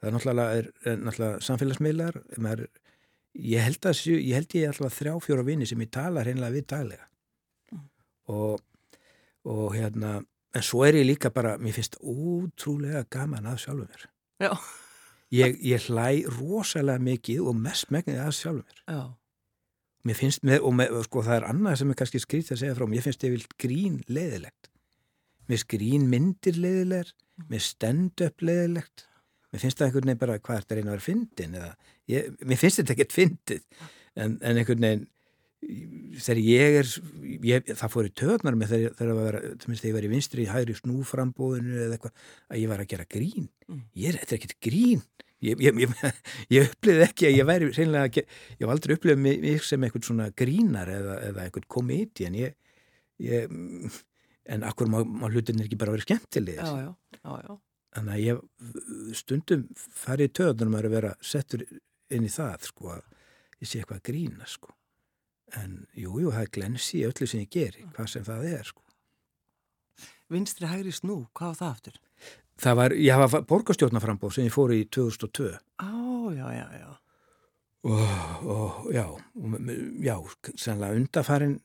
Það 0.00 0.08
er 0.08 0.16
náttúrulega, 0.16 0.56
er, 0.60 0.70
er 0.84 0.98
náttúrulega 1.00 1.44
samfélagsmiðlar, 1.48 2.20
er, 2.52 2.64
ég 3.34 3.66
held 3.66 3.90
að 3.90 4.04
ég 4.14 4.34
held 4.38 4.54
ég 4.54 4.70
alltaf 4.70 5.00
þrjá 5.00 5.16
fjóra 5.24 5.44
vini 5.46 5.66
sem 5.66 5.82
ég 5.82 5.90
tala 5.94 6.22
hreinlega 6.24 6.54
við 6.54 6.68
daglega. 6.70 7.08
Mm. 7.72 7.84
Og, 8.34 8.62
og 9.50 9.66
hérna, 9.74 10.16
en 10.54 10.64
svo 10.64 10.84
er 10.86 11.00
ég 11.00 11.08
líka 11.08 11.32
bara, 11.34 11.58
mér 11.58 11.76
finnst 11.76 11.98
ótrúlega 12.00 13.04
gaman 13.10 13.50
að 13.50 13.62
sjálfu 13.66 13.90
mér. 13.90 14.08
Já 14.42 14.52
ég, 15.34 15.58
ég 15.64 15.88
hlæ 15.88 16.24
rosalega 16.38 17.02
mikið 17.02 17.48
og 17.48 17.58
mest 17.58 17.90
megnið 17.94 18.20
að 18.24 18.36
sjálfur 18.38 18.66
mér 18.68 18.98
Já. 18.98 19.02
mér 20.04 20.18
finnst, 20.18 20.44
með, 20.46 20.60
og 20.60 20.76
með, 20.78 21.00
sko, 21.08 21.24
það 21.26 21.38
er 21.38 21.48
annað 21.50 21.80
sem 21.80 21.90
er 21.90 21.98
kannski 22.00 22.22
skrýtt 22.22 22.54
að 22.54 22.62
segja 22.62 22.76
frá 22.78 22.86
mér 22.90 23.06
finnst 23.06 23.26
ég 23.26 23.34
vil 23.34 23.48
grín 23.64 23.98
leiðilegt 24.08 24.70
mér 24.70 25.56
finnst 25.56 25.70
grín 25.72 26.06
myndir 26.12 26.60
leiðilegar 26.60 27.12
mér 27.50 27.64
stend 27.64 28.24
upp 28.26 28.44
leiðilegt 28.44 29.06
mér 29.54 29.62
finnst 29.62 29.78
það 29.78 29.86
einhvern 29.88 30.10
veginn 30.10 30.20
bara 30.20 30.38
hvað 30.42 30.56
er 30.56 30.64
þetta 30.64 30.76
reyna 30.78 30.90
að 30.90 30.96
vera 30.96 31.06
fyndin 31.06 31.58
eða, 31.60 31.72
ég, 32.10 32.30
mér 32.42 32.58
finnst 32.60 32.80
þetta 32.80 32.94
ekkert 32.96 33.14
fyndið. 33.14 33.66
En, 34.14 34.38
en 34.42 34.58
einhvern 34.60 34.86
veginn 34.88 35.10
þegar 36.20 36.40
ég 36.44 36.78
er 36.80 36.90
ég, 37.48 37.70
það 37.70 37.92
fór 37.92 38.08
í 38.08 38.12
töðnar 38.18 38.56
með 38.58 38.72
þegar, 38.74 38.96
þegar, 38.98 39.38
þegar 39.62 39.86
ég 39.88 39.96
var 39.96 40.06
í 40.06 40.10
vinstri 40.12 40.44
í 40.44 40.50
hægri 40.50 40.76
snúframbóðinu 40.76 41.78
eða 41.86 41.96
eitthvað 41.96 42.26
að 42.50 42.60
ég 42.60 42.72
var 42.72 42.82
að 42.82 42.90
gera 42.90 43.06
grín. 43.14 43.46
Mm. 43.70 43.84
ég 44.02 44.10
er, 44.10 44.18
þetta 44.20 44.34
er 44.34 44.40
ekkert 44.40 44.58
grín. 44.66 45.04
Ég, 45.44 45.60
ég, 45.60 45.80
ég 46.52 46.68
upplifði 46.72 47.06
ekki 47.06 47.28
að 47.28 47.38
ég 47.38 47.48
væri 47.48 47.70
reynilega, 47.70 48.24
ég 48.24 48.64
hef 48.64 48.74
aldrei 48.74 48.96
upplifið 48.98 49.22
mig 49.44 49.64
sem 49.64 49.86
eitthvað 49.86 50.08
svona 50.10 50.28
grínar 50.36 50.90
eða, 50.92 51.18
eða 51.30 51.46
eitthvað 51.46 51.70
komedi 51.78 52.28
en 52.28 52.38
ég 52.42 52.58
en 54.44 54.64
akkur 54.66 54.90
má, 54.90 54.98
má 55.04 55.28
hlutinir 55.30 55.68
ekki 55.68 55.78
bara 55.80 55.94
vera 55.94 56.04
skemmtilegir? 56.04 56.64
Já, 56.64 56.90
já, 57.20 57.36
já, 57.48 57.54
þannig 57.94 58.14
að 58.14 58.24
ég 58.24 59.18
stundum 59.18 59.66
farið 59.78 60.30
í 60.30 60.34
töðunum 60.40 60.78
að 60.78 60.88
vera 60.94 61.12
settur 61.22 61.66
inn 62.12 62.26
í 62.26 62.32
það 62.32 62.70
sko 62.70 62.94
að 62.96 63.04
ég 63.60 63.70
sé 63.70 63.80
eitthvað 63.80 64.02
grína 64.10 64.48
sko 64.50 64.74
en 65.60 65.84
jújú, 65.94 66.24
jú, 66.24 66.32
það 66.34 66.46
er 66.46 66.54
glensi 66.56 67.00
í 67.00 67.04
öllu 67.08 67.28
sem 67.30 67.44
ég 67.44 67.52
geri, 67.52 67.84
hvað 67.94 68.10
sem 68.10 68.24
það 68.26 68.48
er 68.48 68.70
sko. 68.70 68.82
Vinstri 70.32 70.66
hægri 70.66 70.94
snú, 70.94 71.18
hvað 71.36 71.52
var 71.52 71.58
það 71.60 71.74
aftur? 71.74 72.00
Það 72.64 72.76
var, 72.80 72.94
ég 72.96 73.20
hafa 73.20 73.42
borgastjórnaframbóð 73.50 74.36
sem 74.36 74.48
ég 74.48 74.54
fór 74.54 74.72
í 74.74 74.84
2002 74.94 75.52
Á, 75.82 75.90
já, 76.34 76.46
já, 76.54 76.66
já 76.80 76.90
og, 77.84 78.48
og 78.48 78.92
já 78.94 79.04
já, 80.00 80.16
sannlega 80.56 80.96
undarfærin 80.96 81.58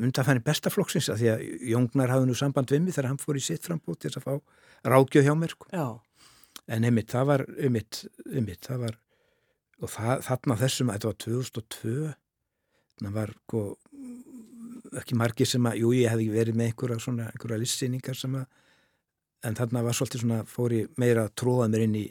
undarfærin 0.00 0.44
bestaflokksins 0.44 1.10
að 1.12 1.20
því 1.20 1.30
að 1.32 1.42
Jóngnar 1.72 2.12
hafði 2.14 2.28
nú 2.30 2.36
samband 2.38 2.72
við 2.72 2.84
mig 2.84 2.96
þegar 2.96 3.10
hann 3.12 3.20
fór 3.20 3.36
í 3.36 3.44
sitt 3.44 3.66
frambóð 3.66 3.98
til 4.00 4.10
þess 4.10 4.22
að 4.22 4.26
fá 4.26 4.92
rákjöð 4.94 5.26
hjá 5.28 5.34
mér 5.36 5.52
sko. 5.52 5.68
en 6.66 6.84
einmitt, 6.84 7.10
það 7.10 7.26
var 7.26 7.44
einmitt, 7.58 8.04
einmitt, 8.32 8.64
það 8.66 8.78
var 8.86 8.98
og 9.82 9.90
það, 9.92 10.22
þarna 10.26 10.56
þessum 10.56 10.88
að 10.90 10.94
þetta 10.96 11.08
var 11.08 11.18
2002 11.26 12.14
það 13.02 13.12
var 13.12 13.34
sko, 13.36 13.62
ekki 14.96 15.14
margir 15.14 15.46
sem 15.46 15.66
að, 15.66 15.80
jú 15.82 15.92
ég 15.92 16.10
hefði 16.10 16.30
verið 16.32 16.56
með 16.56 16.70
einhverja 16.70 16.98
svona, 17.04 17.28
einhverja 17.30 17.60
listsýningar 17.60 18.16
sem 18.16 18.34
að 18.34 18.46
en 19.44 19.54
þarna 19.54 19.84
var 19.84 19.94
svolítið 19.94 20.24
svona, 20.24 20.44
fór 20.48 20.72
ég 20.72 20.88
meira 20.96 21.26
að 21.26 21.34
tróða 21.36 21.68
mér 21.68 21.84
inn 21.84 22.00
í 22.00 22.06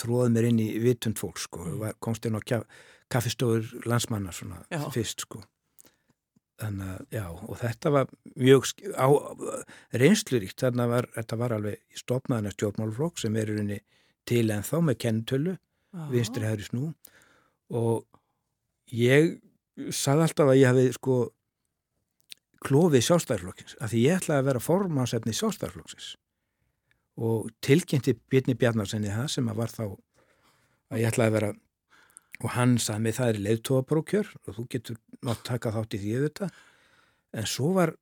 tróða 0.00 0.30
mér 0.34 0.50
inn 0.50 0.60
í 0.62 0.68
vitund 0.82 1.20
fólk 1.20 1.40
sko, 1.42 1.64
mm. 1.64 1.80
var, 1.82 1.96
komst 2.02 2.26
inn 2.26 2.38
á 2.38 2.42
kaffistofur 3.12 3.66
landsmanna 3.88 4.32
svona 4.34 4.62
já. 4.70 4.82
fyrst 4.94 5.26
sko. 5.26 5.42
Þannig 6.62 6.90
að, 6.94 7.06
já, 7.10 7.24
og 7.34 7.58
þetta 7.58 7.90
var 7.90 8.10
mjög 8.38 8.68
á, 8.94 9.08
reynsluríkt 9.98 10.62
þarna 10.62 10.86
var, 10.90 11.08
þetta 11.16 11.38
var 11.40 11.54
alveg 11.56 11.98
stopnaðan 11.98 12.50
af 12.50 12.54
stjórnmálflokk 12.54 13.18
sem 13.22 13.36
er 13.36 13.50
í 13.50 13.56
rauninni 13.56 13.80
til 14.28 14.44
en 14.54 14.62
þá 14.66 14.76
með 14.86 15.00
kennutölu 15.02 15.56
vinstri 16.12 16.46
hægri 16.46 16.68
snú. 16.68 16.92
Og 17.74 18.04
ég 18.94 19.36
sagði 19.94 20.28
alltaf 20.28 20.52
að 20.52 20.60
ég 20.60 20.70
hafi 20.70 20.94
sko 20.94 21.16
klófið 22.64 23.04
sjálfstæðarflokksins 23.08 23.76
af 23.82 23.92
því 23.92 24.04
ég 24.06 24.20
ætlaði 24.20 24.40
að 24.40 24.48
vera 24.48 24.62
formansefni 24.62 25.34
sjálfstæðarflokksins 25.36 26.14
og 27.20 27.50
tilkynnti 27.64 28.16
Björni 28.30 28.56
Bjarnarsenni 28.58 29.12
það 29.12 29.28
sem 29.36 29.50
að 29.50 29.60
var 29.60 29.74
þá 29.74 29.84
að 29.84 31.00
ég 31.00 31.10
ætlaði 31.10 31.30
að 31.30 31.36
vera 31.38 31.50
og 32.42 32.48
hann 32.56 32.78
sagði 32.82 33.04
mig 33.04 33.16
það 33.16 33.32
er 33.32 33.42
leiðtóaprókjör 33.46 34.30
og 34.42 34.56
þú 34.56 34.64
getur 34.74 35.00
nátt 35.24 35.44
taka 35.46 35.72
þátt 35.74 35.94
í 35.94 36.00
því 36.02 36.14
auðvitað. 36.18 36.56
En 37.34 37.46
svo 37.50 37.70
var, 37.76 37.94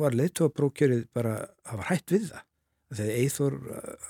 var 0.00 0.16
leiðtóaprókjörið 0.18 1.04
bara, 1.14 1.36
það 1.66 1.82
var 1.82 1.90
hætt 1.92 2.14
við 2.14 2.26
það. 2.32 2.46
Þegar 2.90 3.20
Eithor 3.20 3.56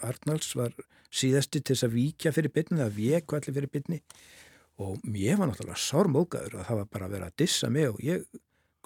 Arnalds 0.09 0.55
var 0.57 0.73
síðasti 1.11 1.61
til 1.61 1.75
þess 1.75 1.87
að 1.89 1.97
víkja 1.97 2.33
fyrir 2.35 2.55
bytni 2.55 2.81
það 2.81 2.95
vek 2.97 3.35
allir 3.37 3.57
fyrir 3.57 3.73
bytni 3.75 3.99
og 4.81 5.03
ég 5.19 5.41
var 5.41 5.51
náttúrulega 5.51 5.83
sármókaður 5.83 6.61
að 6.61 6.69
það 6.69 6.79
var 6.81 6.89
bara 6.95 7.09
að 7.09 7.17
vera 7.17 7.29
að 7.31 7.37
dissa 7.43 7.71
mig 7.73 7.89
og 7.91 7.99
ég 8.05 8.25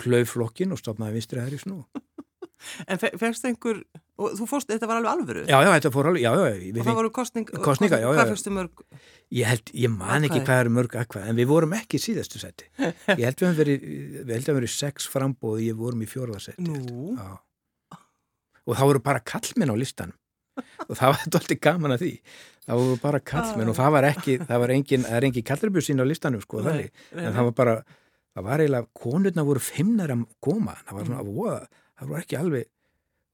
klauf 0.01 0.33
flokkin 0.33 0.75
og 0.75 0.81
stopnaði 0.81 1.19
vinstri 1.19 1.45
hæri 1.45 1.61
snú 1.61 1.85
En 2.91 2.99
fegst 2.99 3.45
einhver 3.45 3.83
og 4.21 4.35
þú 4.39 4.49
fórst, 4.51 4.71
þetta 4.71 4.89
var 4.91 5.01
alveg 5.01 5.13
alvöru? 5.13 5.45
Já, 5.49 5.57
já, 5.65 5.71
þetta 5.73 5.93
fór 5.95 6.09
alveg, 6.11 6.25
já, 6.25 6.31
já 6.39 6.75
Og 6.81 6.89
það 6.89 6.99
voru 7.01 7.13
kostning, 7.15 7.49
kostninga, 7.65 7.99
já, 8.03 8.07
já. 8.07 8.19
Hvað 8.21 8.33
fegstu 8.35 8.53
mörg? 8.55 8.85
Ég 9.35 9.51
held, 9.51 9.73
ég 9.85 9.95
man 9.95 10.29
ekki 10.29 10.43
hvað 10.45 10.63
eru 10.65 10.75
mörg 10.77 10.99
akkvað 11.01 11.31
en 11.31 11.39
við 11.41 11.51
vorum 11.51 11.75
ekki 11.79 11.99
í 11.99 12.05
síðastu 12.05 12.43
seti 12.43 12.69
Ég 12.79 13.25
held 13.25 13.41
við 13.41 13.49
hefum 13.49 13.59
verið, 13.59 13.89
við 14.21 14.35
held 14.37 14.51
við 14.51 14.59
verið 14.61 14.75
sex 14.75 15.09
frambóð 15.11 15.59
og 15.59 15.65
ég 15.65 15.81
vorum 15.81 16.05
í 16.05 16.11
fjórðarseti 16.11 16.67
Nú? 16.69 17.17
Já. 17.19 17.33
Og 18.65 18.79
það 18.79 18.91
voru 18.91 19.03
bara 19.05 19.21
kallminn 19.21 19.73
á 19.73 19.77
listanum. 19.77 20.17
Og 20.87 20.97
það 20.97 21.11
var 21.11 21.25
alltaf 21.27 21.59
gaman 21.67 21.97
að 21.97 22.05
því. 22.05 22.13
Það 22.65 22.81
voru 22.81 23.01
bara 23.03 23.21
kallmenn 23.21 23.71
og 23.73 23.77
það 23.77 23.93
var 23.93 24.07
ekki 24.09 24.39
það 24.41 24.63
var 24.63 24.73
engin, 24.73 25.05
það 25.05 25.19
er 25.19 25.27
engin 25.29 25.47
kallarbjörnsinn 25.51 26.01
á 26.01 26.07
listanum 26.09 26.41
sko 26.45 26.63
nei, 26.65 26.87
nei, 26.87 27.25
en 27.27 27.35
það 27.35 27.49
var 27.51 27.57
bara 27.59 27.75
það 27.85 28.47
var 28.47 28.63
eiginlega, 28.65 28.89
konurna 28.97 29.45
voru 29.47 29.63
fimmnar 29.63 30.15
að 30.15 30.23
koma, 30.43 30.77
það 30.81 30.97
var 30.97 31.11
svona, 31.11 31.21
mm. 31.21 31.35
voða, 31.37 31.59
það 31.99 32.09
voru 32.09 32.23
ekki 32.23 32.39
alveg 32.41 32.71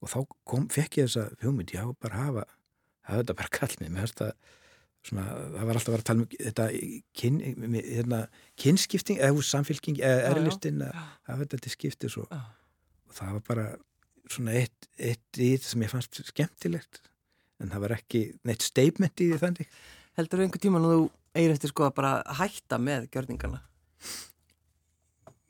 og 0.00 0.12
þá 0.12 0.18
kom, 0.48 0.64
fekk 0.72 1.00
ég 1.00 1.10
þessa 1.10 1.28
hugmynd, 1.44 1.74
já, 1.76 1.84
bara 2.00 2.24
hafa 2.24 2.46
hafa 3.10 3.22
þetta 3.22 3.36
bara 3.40 3.52
kallmenn, 3.54 3.92
með 3.94 4.08
þetta 4.08 4.30
svona, 5.06 5.26
það 5.26 5.68
var 5.68 5.78
alltaf 5.78 5.90
að 5.90 5.94
vera 5.94 6.02
að 6.02 6.08
tala 6.10 6.24
um 6.24 6.32
þetta 6.32 6.66
kyn, 7.20 7.38
hérna, 7.76 8.22
kynskipting 8.60 9.20
eða 9.20 9.44
samfélking, 9.50 10.00
eða 10.00 10.26
erlistin 10.32 10.82
að 10.86 10.98
hafa 11.28 11.38
þetta 11.44 11.62
til 11.64 11.74
skiptis 11.76 12.18
og, 12.20 12.34
og 13.08 13.16
það 13.16 13.36
var 13.36 13.46
bara 13.48 13.68
svona 14.30 14.56
eitt, 14.60 14.90
eitt 15.00 15.40
í 15.40 15.54
þetta 15.54 15.72
sem 15.72 15.86
ég 15.86 15.92
fannst 15.92 16.20
skemmtilegt. 16.30 17.00
En 17.60 17.72
það 17.72 17.82
var 17.84 17.96
ekki 17.96 18.20
neitt 18.46 18.64
statement 18.64 19.20
í 19.20 19.32
því 19.32 19.40
þannig. 19.42 19.72
Heldur 20.16 20.40
þú 20.40 20.46
einhver 20.46 20.62
tíma 20.62 20.80
nú 20.80 20.92
þú 20.92 21.00
eigir 21.36 21.54
eftir 21.54 21.72
sko 21.72 21.86
að 21.88 21.96
bara 21.98 22.12
hætta 22.38 22.78
með 22.80 23.08
gjörningarna? 23.12 23.60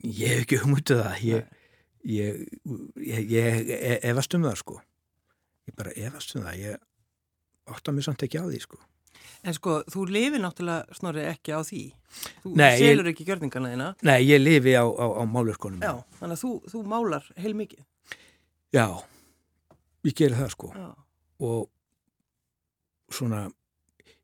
Ég 0.00 0.32
hef 0.32 0.44
ekki 0.46 0.60
humutið 0.64 1.02
það. 1.04 1.20
Ég, 1.28 1.60
ég, 2.08 2.46
ég, 2.96 3.30
ég 3.30 3.72
e, 3.76 3.98
efast 4.10 4.34
um 4.36 4.46
það 4.46 4.56
sko. 4.62 4.78
Ég 5.68 5.76
bara 5.78 5.94
efast 5.96 6.36
um 6.36 6.46
það. 6.46 6.62
Ég 6.64 7.70
óttan 7.70 7.96
mér 7.96 8.08
samt 8.08 8.24
ekki 8.26 8.40
á 8.40 8.46
því 8.46 8.62
sko. 8.64 8.80
En 9.40 9.56
sko, 9.56 9.78
þú 9.88 10.04
lifi 10.10 10.40
náttúrulega 10.40 10.96
snorri 10.96 11.22
ekki 11.28 11.54
á 11.56 11.60
því. 11.64 11.82
Þú 12.42 12.54
nei, 12.60 12.72
selur 12.80 13.08
ekki 13.12 13.24
gjörningarna 13.28 13.70
þína. 13.72 13.88
Nei, 14.04 14.18
ég 14.26 14.40
lifi 14.42 14.74
á, 14.76 14.84
á, 14.84 15.06
á 15.16 15.22
málurskonum 15.30 15.84
Já, 15.84 15.92
þannig 16.18 16.36
að 16.36 16.42
þú, 16.42 16.50
þú 16.72 16.80
málar 16.90 17.28
heil 17.38 17.52
mikið 17.56 17.84
Já, 18.74 18.86
ég 20.06 20.16
ger 20.18 20.34
það 20.34 20.50
sko. 20.56 20.72
Já. 20.74 20.88
og 21.40 21.68
svona, 23.14 23.44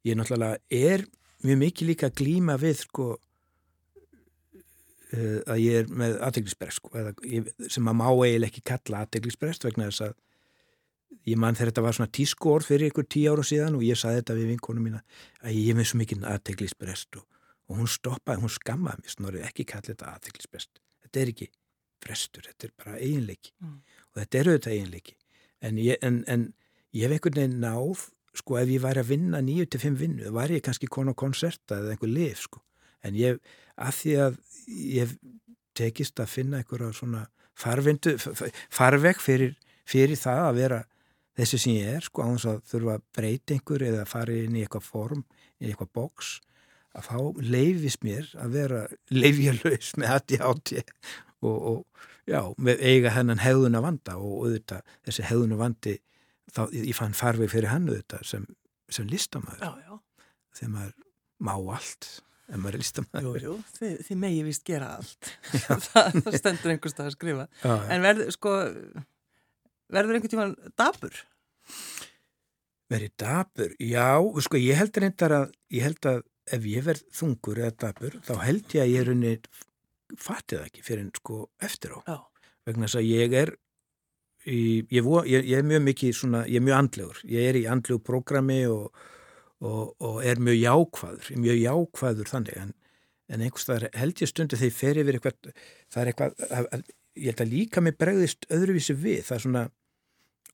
ég 0.06 0.18
náttúrulega 0.18 0.58
er 0.70 1.06
mjög 1.46 1.62
mikið 1.62 1.90
líka 1.90 2.10
að 2.10 2.18
glýma 2.20 2.58
við 2.60 2.82
sko 2.82 3.06
uh, 5.14 5.40
að 5.46 5.62
ég 5.62 5.82
er 5.82 5.90
með 6.02 6.16
aðteglisbrest 6.28 6.80
sko, 6.80 6.92
sem 7.72 7.90
að 7.90 7.98
má 7.98 8.06
eiginlega 8.08 8.50
ekki 8.50 8.64
kalla 8.72 9.04
aðteglisbrest 9.04 9.68
vegna 9.68 9.90
þess 9.90 10.08
að 10.08 10.16
ég 11.26 11.38
mann 11.42 11.58
þegar 11.58 11.72
þetta 11.72 11.86
var 11.86 11.98
svona 11.98 12.14
tískór 12.18 12.66
fyrir 12.66 12.90
ykkur 12.90 13.06
tíu 13.10 13.34
ára 13.34 13.44
síðan 13.46 13.78
og 13.78 13.86
ég 13.86 13.98
saði 13.98 14.22
þetta 14.22 14.38
við 14.38 14.50
vinkonum 14.54 14.88
mína 14.88 15.04
að 15.42 15.58
ég 15.58 15.70
er 15.72 15.78
með 15.78 15.90
svo 15.90 16.00
mikið 16.02 16.26
aðteglisbrest 16.32 17.20
og, 17.20 17.28
og 17.70 17.80
hún 17.80 17.90
stoppaði, 17.90 18.42
hún 18.42 18.52
skammaði 18.56 19.04
mér 19.04 19.14
snorrið 19.14 19.46
ekki 19.48 19.68
kallið 19.70 19.94
þetta 19.94 20.12
aðtiklisbest 20.16 20.82
þetta 21.06 21.22
er 21.22 21.32
ekki 21.32 21.48
frestur, 22.02 22.44
þetta 22.46 22.68
er 22.68 22.74
bara 22.76 22.98
eiginleiki. 23.00 23.54
Mm. 23.62 23.78
og 24.12 24.20
þetta 24.20 24.40
eru 24.42 24.54
þetta 24.56 24.74
eiginleiki. 24.74 25.16
En 25.64 25.80
ég, 25.80 25.98
en, 26.04 26.20
en 26.30 26.46
ég 26.94 27.06
hef 27.06 27.16
einhvern 27.16 27.40
veginn 27.40 27.58
náð 27.62 28.06
sko 28.36 28.58
ef 28.60 28.70
ég 28.70 28.82
væri 28.84 29.02
að 29.02 29.10
vinna 29.14 29.40
9-5 29.44 29.96
vinnu, 29.96 30.26
þá 30.26 30.36
var 30.36 30.52
ég 30.52 30.64
kannski 30.64 30.90
konu 30.92 31.16
á 31.16 31.22
konserta 31.22 31.80
eða 31.80 31.94
einhver 31.94 32.12
lif 32.12 32.44
sko 32.44 32.60
en 33.06 33.18
ég, 33.18 33.40
að 33.76 33.96
því 34.00 34.16
að 34.26 34.38
ég 34.96 35.16
tekist 35.76 36.20
að 36.20 36.32
finna 36.32 36.60
einhverja 36.60 36.92
svona 36.96 37.26
farvindu, 37.56 38.16
farveg 38.72 39.20
fyrir, 39.22 39.56
fyrir 39.88 40.18
það 40.20 40.42
að 40.44 40.60
vera 40.60 40.82
þessi 41.36 41.60
sem 41.60 41.76
ég 41.76 41.96
er 41.98 42.04
sko 42.06 42.24
á 42.24 42.28
þess 42.32 42.48
að 42.50 42.60
þurfa 42.72 42.98
einhver 43.26 43.84
eða 43.90 44.08
fara 44.08 44.36
inn 44.36 44.56
í 44.56 44.64
eitthvað 44.64 44.88
form, 44.88 45.24
í 45.60 45.68
eitthvað 45.68 45.92
boks 45.96 46.36
að 46.96 47.08
þá 47.10 47.18
leifis 47.52 47.98
mér 48.04 48.28
að 48.40 48.56
vera 48.56 48.82
leifjarlaus 49.12 49.92
með 50.00 50.12
hætti 50.12 50.40
átti 50.40 50.82
og, 51.44 51.56
og 51.56 52.06
já, 52.28 52.40
með 52.56 52.84
eiga 52.88 53.12
hennan 53.14 53.42
hefðuna 53.42 53.82
vanda 53.84 54.16
og 54.16 54.46
auðvitað 54.46 54.94
þessi 55.06 55.26
hefðuna 55.28 55.60
vandi 55.60 55.96
þá 56.56 56.62
ég 56.72 56.94
fann 56.96 57.16
farveg 57.16 57.52
fyrir 57.52 57.72
hann 57.72 57.90
auðvitað 57.90 58.24
sem, 58.30 58.46
sem 58.88 59.08
listamæður 59.10 60.00
þegar 60.56 60.72
maður 60.72 60.96
má 61.36 61.54
allt 61.76 62.08
en 62.46 62.62
maður 62.62 62.78
er 62.78 62.82
listamæður 62.85 63.42
Jú, 63.42 63.44
jú, 63.46 63.56
þið, 63.78 63.94
þið 64.06 64.20
megi 64.22 64.42
vist 64.46 64.64
gera 64.66 64.92
allt. 65.00 65.30
Það, 65.87 66.18
það 66.22 66.38
stendur 66.40 66.74
einhverstað 66.74 67.11
að 67.11 67.16
skrifa. 67.16 67.46
Já, 67.62 67.74
en 67.94 68.06
verður 68.06 68.32
sko 68.37 68.54
verður 69.96 70.18
einhvern 70.18 70.35
tíman 70.35 70.54
dabur? 70.78 71.20
Verður 72.92 73.12
dabur? 73.22 73.76
Já, 73.82 74.09
sko 74.46 74.62
ég 74.62 74.80
held 74.80 75.02
reyndar 75.02 75.37
að 75.40 75.52
ég 75.74 75.87
held 75.88 76.11
að 76.12 76.24
ef 76.56 76.66
ég 76.70 76.87
verð 76.87 77.06
þungur 77.18 77.62
eða 77.64 77.76
dabur 77.82 78.18
þá 78.22 78.35
held 78.44 78.76
ég 78.76 78.85
að 78.85 78.92
ég 78.92 79.02
er 79.02 79.12
unni 79.16 79.32
fattið 80.22 80.62
ekki 80.68 80.85
fyrir 80.87 81.06
en 81.06 81.14
sko 81.18 81.40
eftir 81.59 81.96
á. 81.98 82.00
Já. 82.06 82.18
vegna 82.66 82.87
þess 82.87 83.00
að 83.00 83.09
ég 83.11 83.35
er 83.42 83.52
ég, 84.46 84.87
ég, 84.94 85.42
ég 85.42 85.59
er 85.59 85.66
mjög 85.66 85.82
mikið 85.88 86.14
svona, 86.14 86.44
ég 86.46 86.61
er 86.61 86.66
mjög 86.66 86.78
andlegur. 86.78 87.20
Ég 87.26 87.50
er 87.50 87.59
í 87.59 87.66
andlegu 87.70 88.02
prógrami 88.06 88.61
og 88.70 89.06
og, 89.64 89.94
og 90.04 90.20
er 90.24 90.40
mjög 90.42 90.58
jákvæður, 90.60 91.30
mjög 91.42 91.62
jákvæður 91.62 92.30
þannig. 92.32 92.60
En, 92.60 92.74
en 93.32 93.42
einhverstað 93.46 93.88
held 93.96 94.22
ég 94.22 94.30
stundu 94.30 94.58
þegar 94.58 94.70
ég 94.70 94.78
fer 94.78 95.00
yfir 95.02 95.18
eitthvað, 95.18 95.50
það 95.92 96.02
er 96.02 96.12
eitthvað, 96.12 96.38
að, 96.46 96.70
að, 96.76 96.86
ég 97.16 97.32
held 97.32 97.42
að 97.46 97.52
líka 97.54 97.82
mig 97.82 97.98
bregðist 97.98 98.48
öðruvísi 98.52 98.96
við, 99.00 99.20
það 99.26 99.36
er 99.38 99.44
svona, 99.46 99.64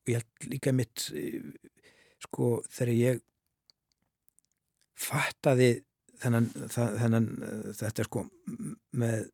ég 0.08 0.20
held 0.20 0.48
líka 0.54 0.74
mitt, 0.76 1.06
sko 2.22 2.54
þegar 2.70 2.94
ég 2.98 3.22
fattaði 5.02 5.70
þennan, 6.22 6.48
þennan 6.70 7.28
þetta 7.74 8.06
sko 8.06 8.26
með 9.02 9.24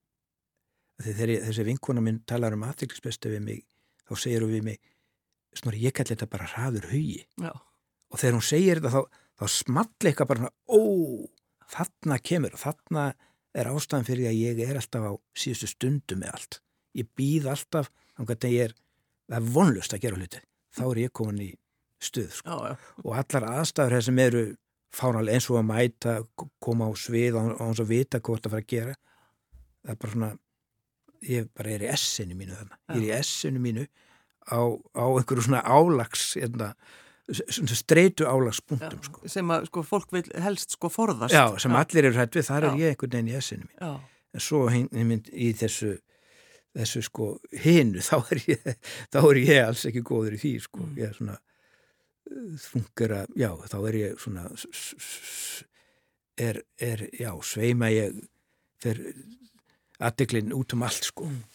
þegar 1.04 1.34
þessi 1.46 1.66
vinkona 1.68 2.02
minn 2.02 2.22
talar 2.26 2.56
um 2.56 2.64
aftiklisbestu 2.66 3.30
við 3.30 3.44
mig, 3.44 3.64
þá 4.08 4.14
segir 4.18 4.44
hún 4.44 4.54
við 4.56 4.64
mig, 4.72 4.78
snori 5.54 5.82
ég 5.84 5.94
kalli 5.94 6.14
þetta 6.14 6.30
bara 6.32 6.48
hraður 6.54 6.88
hugi. 6.90 7.22
Já. 7.38 7.52
og 8.08 8.20
þegar 8.20 8.38
hún 8.38 8.46
segir 8.48 8.80
þetta 8.80 8.94
þá 8.94 9.18
þá 9.38 9.46
small 9.52 9.88
eitthvað 10.02 10.30
bara 10.32 10.50
ó, 10.50 10.80
þarna 11.70 12.18
kemur 12.24 12.56
og 12.56 12.62
þarna 12.62 13.06
er 13.58 13.70
ástæðan 13.70 14.06
fyrir 14.08 14.30
að 14.30 14.40
ég 14.40 14.62
er 14.66 14.78
alltaf 14.80 15.06
á 15.08 15.12
síðustu 15.38 15.70
stundu 15.70 16.18
með 16.18 16.34
allt 16.34 16.60
ég 16.98 17.08
býð 17.18 17.48
alltaf 17.52 17.90
er, 18.18 18.74
það 19.28 19.38
er 19.38 19.50
vonlust 19.54 19.94
að 19.94 20.04
gera 20.04 20.18
hluti 20.20 20.42
þá 20.74 20.84
er 20.88 21.02
ég 21.04 21.14
komin 21.14 21.44
í 21.46 21.52
stuð 22.02 22.32
sko. 22.34 22.50
já, 22.50 22.72
já. 22.72 22.76
og 23.04 23.14
allar 23.18 23.48
aðstæður 23.52 24.04
sem 24.06 24.20
eru 24.22 24.42
fánalega 24.94 25.38
eins 25.38 25.48
og 25.50 25.60
að 25.60 25.68
mæta 25.68 26.14
koma 26.62 26.88
á 26.88 26.92
svið 26.96 27.38
og 27.38 27.56
hans 27.60 27.82
að 27.82 27.92
vita 27.92 28.20
hvort 28.20 28.44
það 28.44 28.54
fara 28.54 28.64
að 28.64 28.70
gera 28.72 28.94
það 28.98 29.92
er 29.92 29.98
bara 30.02 30.14
svona 30.14 30.30
ég 31.28 31.50
bara 31.58 31.74
er 31.74 31.84
í 31.84 31.90
essinu 31.92 32.38
mínu 32.38 32.56
þannig 32.56 32.78
ég 32.94 33.00
er 33.00 33.08
í 33.08 33.12
essinu 33.18 33.62
mínu 33.62 33.86
á, 34.48 34.60
á 34.94 35.04
einhverju 35.08 35.48
svona 35.48 35.64
álags 35.66 36.30
hérna 36.38 36.72
streitu 37.28 38.26
álagspunktum 38.28 39.02
sko. 39.04 39.28
sem 39.28 39.50
að 39.52 39.68
sko, 39.68 39.82
fólk 39.84 40.12
vil 40.16 40.24
helst 40.40 40.76
sko 40.76 40.90
forðast 40.92 41.34
já, 41.34 41.44
sem 41.60 41.74
já. 41.74 41.80
allir 41.82 42.08
eru 42.08 42.20
hætt 42.20 42.38
við, 42.38 42.46
þar 42.48 42.64
já. 42.64 42.68
er 42.68 42.80
ég 42.80 42.94
einhvern 42.94 43.16
veginn 43.16 43.32
í 43.32 43.36
essinu 43.38 43.68
mín 43.68 44.00
en 44.34 44.44
svo 44.44 44.62
mynd, 44.68 45.28
í 45.32 45.50
þessu 45.56 45.96
þessu 46.78 47.02
sko 47.08 47.28
hinu 47.64 48.02
þá 48.08 48.16
er 48.20 48.42
ég, 48.54 48.72
þá 49.12 49.20
er 49.22 49.42
ég 49.42 49.62
alls 49.66 49.84
ekki 49.90 50.04
góður 50.06 50.38
í 50.38 50.42
því 50.44 50.54
sko, 50.64 50.84
mm. 50.86 50.96
ég 51.00 51.10
er 51.10 51.18
svona 51.18 51.38
þungur 52.68 53.14
að, 53.22 53.36
já, 53.40 53.50
þá 53.72 53.78
er 53.88 53.98
ég 53.98 54.18
svona 54.20 54.48
er, 56.48 56.62
er 56.76 57.06
já, 57.16 57.30
sveima 57.44 57.92
ég 57.92 58.18
fyrir 58.82 59.14
aðdeglinn 59.98 60.52
út 60.54 60.76
um 60.76 60.84
allt 60.86 61.12
sko 61.12 61.28
mm. 61.28 61.46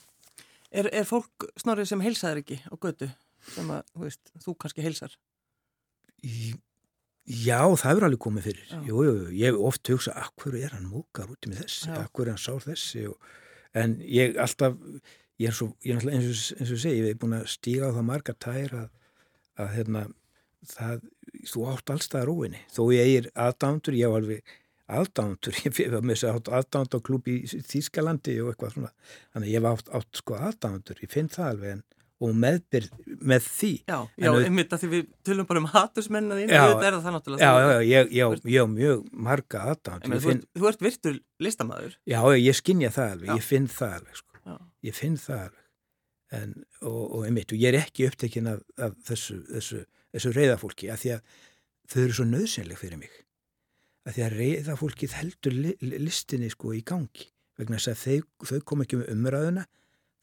Er, 0.74 0.88
er 0.90 1.04
fólk 1.06 1.44
snorrið 1.62 1.86
sem 1.92 2.02
heilsaður 2.02 2.40
ekki 2.42 2.56
á 2.66 2.74
götu 2.82 3.06
sem 3.54 3.68
að, 3.70 3.84
þú 3.94 4.00
veist, 4.08 4.32
þú 4.42 4.54
kannski 4.58 4.82
heilsar 4.82 5.12
Já, 7.24 7.62
það 7.80 7.98
er 8.02 8.06
alveg 8.10 8.20
komið 8.20 8.48
fyrir. 8.50 8.72
Jú, 8.84 9.04
jú, 9.08 9.12
ég 9.32 9.54
hef 9.54 9.60
oft 9.70 9.92
hugsað, 9.94 10.18
akkur 10.26 10.58
er 10.60 10.74
hann 10.76 10.90
múkar 10.92 11.30
út 11.32 11.48
með 11.48 11.62
þessi, 11.64 11.86
Já. 11.88 12.02
akkur 12.04 12.28
er 12.28 12.34
hann 12.34 12.42
sár 12.44 12.66
þessi? 12.66 13.06
Og, 13.08 13.30
en 13.80 13.94
ég 14.04 14.36
alltaf, 14.44 14.76
ég 15.40 15.52
er 15.52 15.56
svo, 15.56 15.70
ég 15.88 15.96
er 15.96 16.10
eins 16.12 16.28
og, 16.28 16.58
eins 16.60 16.74
og 16.76 16.82
segi, 16.84 17.00
ég 17.00 17.14
hef 17.14 17.22
búin 17.22 17.38
að 17.38 17.48
stíga 17.54 17.88
á 17.88 17.96
það 17.96 18.10
marga 18.10 18.36
tær 18.44 18.76
að, 18.82 18.90
að 19.64 19.72
hérna, 19.78 20.04
það, 20.74 21.08
þú 21.54 21.64
átt 21.72 21.96
allstað 21.96 22.28
róinni, 22.28 22.62
þó 22.76 22.84
ég 22.92 23.14
er 23.22 23.32
aðdándur, 23.48 24.00
ég 24.02 24.12
á 24.12 24.18
alveg 24.20 24.54
aðdándur, 25.00 25.60
ég 25.64 25.80
hef 25.80 25.96
með 26.04 26.14
þess 26.18 26.28
að 26.28 26.54
aðdánd 26.60 27.00
á 27.00 27.00
klúpi 27.08 27.40
í 27.40 27.64
Þýskalandi 27.72 28.36
og 28.44 28.52
eitthvað 28.52 28.76
svona, 28.76 28.94
þannig 29.32 29.56
ég 29.56 29.64
hef 29.64 29.72
átt, 29.72 29.96
átt 29.96 30.20
sko 30.20 30.40
aðdándur, 30.44 31.00
ég 31.08 31.16
finn 31.16 31.32
það 31.32 31.54
alveg 31.54 31.78
en 31.78 31.86
og 32.24 32.36
meðbyrð 32.40 32.92
með 33.24 33.48
því. 33.48 33.72
Já, 33.90 33.98
já 34.22 34.30
einmitt 34.34 34.76
að 34.76 34.84
því 34.84 34.90
við 34.94 35.08
tölum 35.28 35.48
bara 35.50 35.62
um 35.64 35.68
hatusmenna 35.74 36.38
þín, 36.38 36.52
þetta 36.54 36.88
er 36.88 36.98
það 36.98 37.18
náttúrulega 37.18 37.50
Já, 37.50 37.52
já, 37.60 37.82
ég, 37.90 38.14
já, 38.16 38.26
ég 38.54 38.64
á 38.64 38.68
mjög 38.74 39.02
marga 39.28 39.64
þú, 39.82 40.22
finn... 40.24 40.44
þú 40.58 40.70
ert 40.70 40.86
virtur 40.88 41.20
listamæður 41.44 41.98
Já, 42.10 42.20
ég 42.40 42.60
skinnja 42.60 42.94
það 42.96 43.16
alveg, 43.16 43.28
já. 43.32 43.36
ég 43.36 43.48
finn 43.50 43.68
það 43.72 43.98
alveg 43.98 44.22
sko. 44.22 44.56
ég 44.88 44.98
finn 44.98 45.20
það 45.20 45.44
alveg. 45.48 45.60
En, 46.34 46.56
og, 46.82 47.02
og 47.04 47.28
einmitt, 47.28 47.52
og 47.54 47.62
ég 47.62 47.70
er 47.74 47.84
ekki 47.84 48.08
upptekinn 48.10 48.50
af, 48.50 48.64
af 48.82 48.96
þessu, 49.06 49.38
þessu, 49.52 49.84
þessu 50.16 50.32
reyðafólki 50.34 50.90
að 50.90 51.04
því 51.04 51.14
að 51.18 51.36
þau 51.94 52.00
eru 52.08 52.18
svo 52.18 52.26
nöðsynleg 52.32 52.80
fyrir 52.80 53.02
mig. 53.04 53.20
Að 54.08 54.18
því 54.18 54.26
að 54.26 54.40
reyðafólkið 54.40 55.14
heldur 55.20 55.56
li, 55.60 55.76
listinni 56.02 56.50
sko 56.52 56.74
í 56.74 56.82
gangi 56.88 57.30
vegna 57.60 57.78
þess 57.78 57.92
að 57.92 58.02
þau, 58.02 58.48
þau 58.50 58.66
kom 58.72 58.84
ekki 58.84 59.00
með 59.00 59.12
umræðuna 59.14 59.68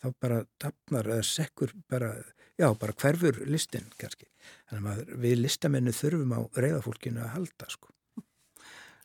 þá 0.01 0.09
bara 0.25 0.43
tapnar 0.63 1.09
eða 1.15 1.25
sekkur 1.27 1.75
bara, 1.91 2.13
já, 2.59 2.69
bara 2.75 2.97
hverfur 3.03 3.41
listin 3.47 3.89
kannski. 4.01 4.29
Þannig 4.71 4.91
að 4.93 5.15
við 5.25 5.41
listamennu 5.45 5.95
þurfum 5.97 6.37
á 6.37 6.41
reyðafólkinu 6.57 7.25
að 7.25 7.35
halda 7.37 7.71
sko. 7.73 7.93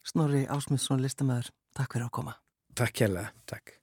Snorri 0.06 0.46
Ásmundsson 0.46 1.02
listamæður, 1.02 1.50
takk 1.74 1.98
fyrir 1.98 2.10
að 2.10 2.16
koma. 2.20 2.38
Takk 2.78 3.02
hjá 3.02 3.10
takk. 3.50 3.80